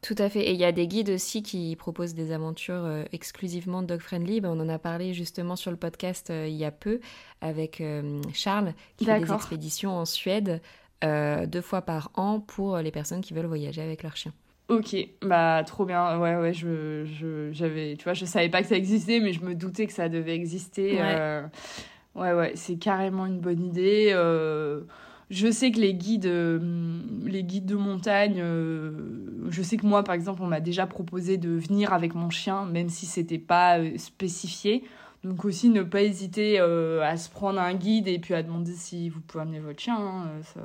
[0.00, 0.40] Tout à fait.
[0.40, 4.40] Et il y a des guides aussi qui proposent des aventures euh, exclusivement dog-friendly.
[4.40, 7.00] Ben, on en a parlé justement sur le podcast euh, il y a peu
[7.40, 10.60] avec euh, Charles qui fait des expéditions en Suède
[11.02, 14.32] deux fois par an pour les personnes qui veulent voyager avec leur chien.
[14.68, 16.18] Ok, bah trop bien.
[16.18, 19.40] Ouais, ouais, je, je, j'avais, tu vois, je savais pas que ça existait, mais je
[19.40, 21.00] me doutais que ça devait exister.
[21.00, 21.42] Ouais,
[22.16, 24.12] ouais, ouais c'est carrément une bonne idée.
[25.30, 26.58] Je sais que les guides, euh,
[27.26, 28.92] les guides de montagne, euh,
[29.50, 32.64] je sais que moi, par exemple, on m'a déjà proposé de venir avec mon chien,
[32.64, 34.84] même si c'était pas euh, spécifié.
[35.24, 39.08] Donc aussi, ne pas hésiter à se prendre un guide et puis à demander si
[39.08, 39.98] vous pouvez amener votre chien.
[39.98, 40.60] Hein, ça,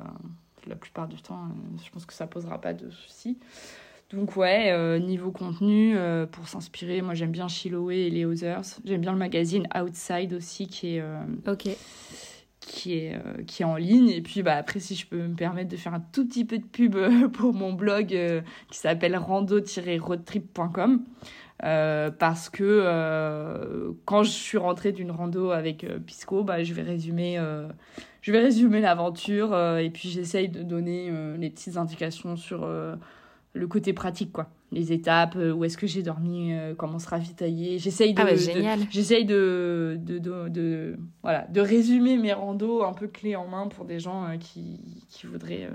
[0.68, 1.48] la plupart du temps,
[1.84, 3.36] je pense que ça posera pas de soucis.
[4.10, 5.96] Donc ouais, niveau contenu,
[6.30, 8.78] pour s'inspirer, moi j'aime bien Chiloé et les Others.
[8.84, 11.04] J'aime bien le magazine Outside aussi qui est...
[11.48, 11.70] ok
[12.64, 14.08] qui est, euh, qui est en ligne.
[14.08, 16.58] Et puis bah, après, si je peux me permettre de faire un tout petit peu
[16.58, 18.40] de pub euh, pour mon blog euh,
[18.70, 21.04] qui s'appelle rando-roadtrip.com.
[21.60, 27.38] parce que quand je suis rentrée d'une rando avec Pisco, bah, je vais résumer,
[28.26, 34.32] résumer l'aventure et puis j'essaye de donner les petites indications sur le côté pratique.
[34.32, 34.48] quoi.
[34.74, 37.78] Les étapes, où est-ce que j'ai dormi, comment se ravitailler.
[37.78, 43.36] J'essaye de, ah j'essaye de, de, de, voilà, de résumer mes randos un peu clés
[43.36, 45.70] en main pour des gens qui, qui voudraient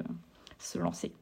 [0.58, 1.14] se lancer.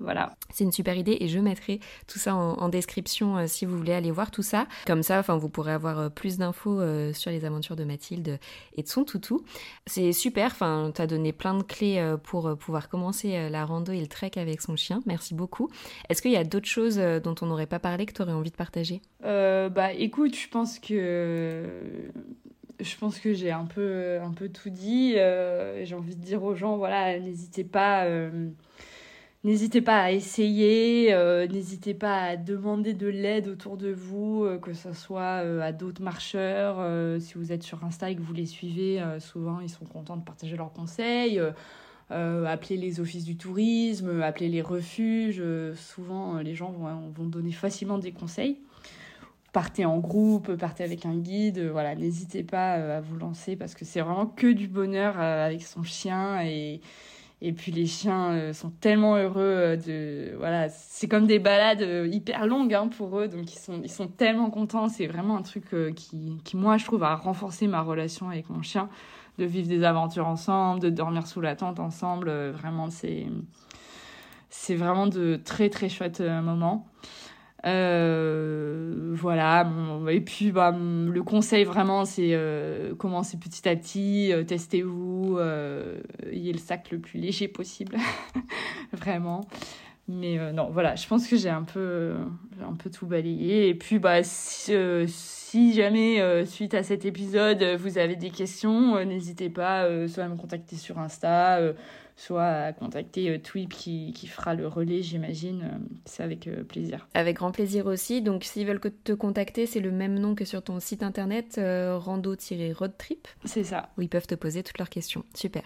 [0.00, 0.36] Voilà.
[0.50, 3.92] C'est une super idée et je mettrai tout ça en, description euh, si vous voulez
[3.92, 4.66] aller voir tout ça.
[4.86, 8.38] Comme ça, enfin, vous pourrez avoir euh, plus d'infos euh, sur les aventures de Mathilde
[8.76, 9.44] et de son toutou.
[9.86, 10.46] C'est super.
[10.46, 14.32] Enfin, tu as donné plein de clés pour pouvoir commencer la rando et le trek
[14.36, 15.00] avec son chien.
[15.06, 15.68] Merci beaucoup.
[16.08, 18.50] Est-ce qu'il y a d'autres choses dont on n'aurait pas parlé que tu aurais envie
[18.50, 19.00] de partager?
[19.22, 21.64] Bah, écoute, je pense que
[22.80, 25.14] je pense que j'ai un peu, un peu tout dit.
[25.14, 28.06] j'ai envie de dire aux gens, voilà, n'hésitez pas.
[29.44, 34.58] N'hésitez pas à essayer, euh, n'hésitez pas à demander de l'aide autour de vous, euh,
[34.58, 36.80] que ce soit euh, à d'autres marcheurs.
[37.20, 40.24] si vous êtes sur Insta et que vous les suivez, souvent ils sont contents de
[40.24, 41.40] partager leurs conseils.
[42.10, 45.42] appelez les offices du tourisme, appelez les refuges.
[45.76, 48.58] souvent les gens vont, vont, donner facilement des conseils.
[49.52, 51.60] Partez en groupe, partez avec un guide.
[51.60, 55.84] voilà, n'hésitez pas à vous lancer parce que c'est vraiment que du bonheur avec son
[55.84, 56.80] chien et
[57.40, 61.82] et puis les chiens euh, sont tellement heureux euh, de voilà, c'est comme des balades
[61.82, 64.88] euh, hyper longues hein, pour eux, donc ils sont ils sont tellement contents.
[64.88, 68.62] C'est vraiment un truc qui qui moi je trouve a renforcé ma relation avec mon
[68.62, 68.88] chien,
[69.38, 72.30] de vivre des aventures ensemble, de dormir sous la tente ensemble.
[72.50, 73.26] vraiment c'est
[74.50, 76.88] c'est vraiment de très très chouettes moments.
[77.66, 79.68] Euh, voilà.
[80.10, 85.38] et puis, bah, le conseil vraiment, c'est euh, commencer petit à petit, euh, testez-vous,
[86.30, 87.96] ayez le sac le plus léger possible,
[88.92, 89.42] vraiment.
[90.10, 92.14] Mais non, voilà, je pense que j'ai un peu,
[92.66, 93.68] un peu tout balayé.
[93.68, 94.72] Et puis, bah, si,
[95.06, 100.36] si jamais, suite à cet épisode, vous avez des questions, n'hésitez pas soit à me
[100.36, 101.60] contacter sur Insta
[102.18, 105.62] soit à contacter euh, Twip qui, qui, fera le relais, j'imagine.
[105.62, 107.06] Euh, c'est avec euh, plaisir.
[107.14, 108.20] Avec grand plaisir aussi.
[108.20, 113.28] Donc, s'ils veulent te contacter, c'est le même nom que sur ton site internet, rando-roadtrip.
[113.44, 113.90] C'est ça.
[113.96, 115.24] Où ils peuvent te poser toutes leurs questions.
[115.34, 115.62] Super.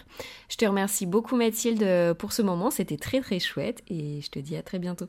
[0.49, 2.71] Je te remercie beaucoup, Mathilde, pour ce moment.
[2.71, 5.07] C'était très, très chouette et je te dis à très bientôt.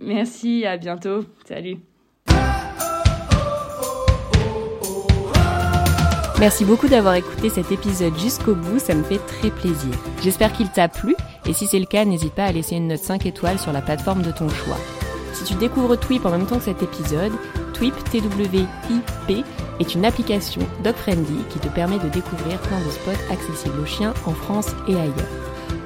[0.00, 1.24] Merci, à bientôt.
[1.44, 1.78] Salut.
[6.40, 9.90] Merci beaucoup d'avoir écouté cet épisode jusqu'au bout, ça me fait très plaisir.
[10.22, 11.16] J'espère qu'il t'a plu
[11.46, 13.82] et si c'est le cas, n'hésite pas à laisser une note 5 étoiles sur la
[13.82, 14.78] plateforme de ton choix.
[15.32, 17.32] Si tu découvres Twip en même temps que cet épisode,
[17.74, 19.44] Twip, T-W-I-P,
[19.80, 24.14] est une application dog-friendly qui te permet de découvrir plein de spots accessibles aux chiens
[24.24, 25.14] en France et ailleurs.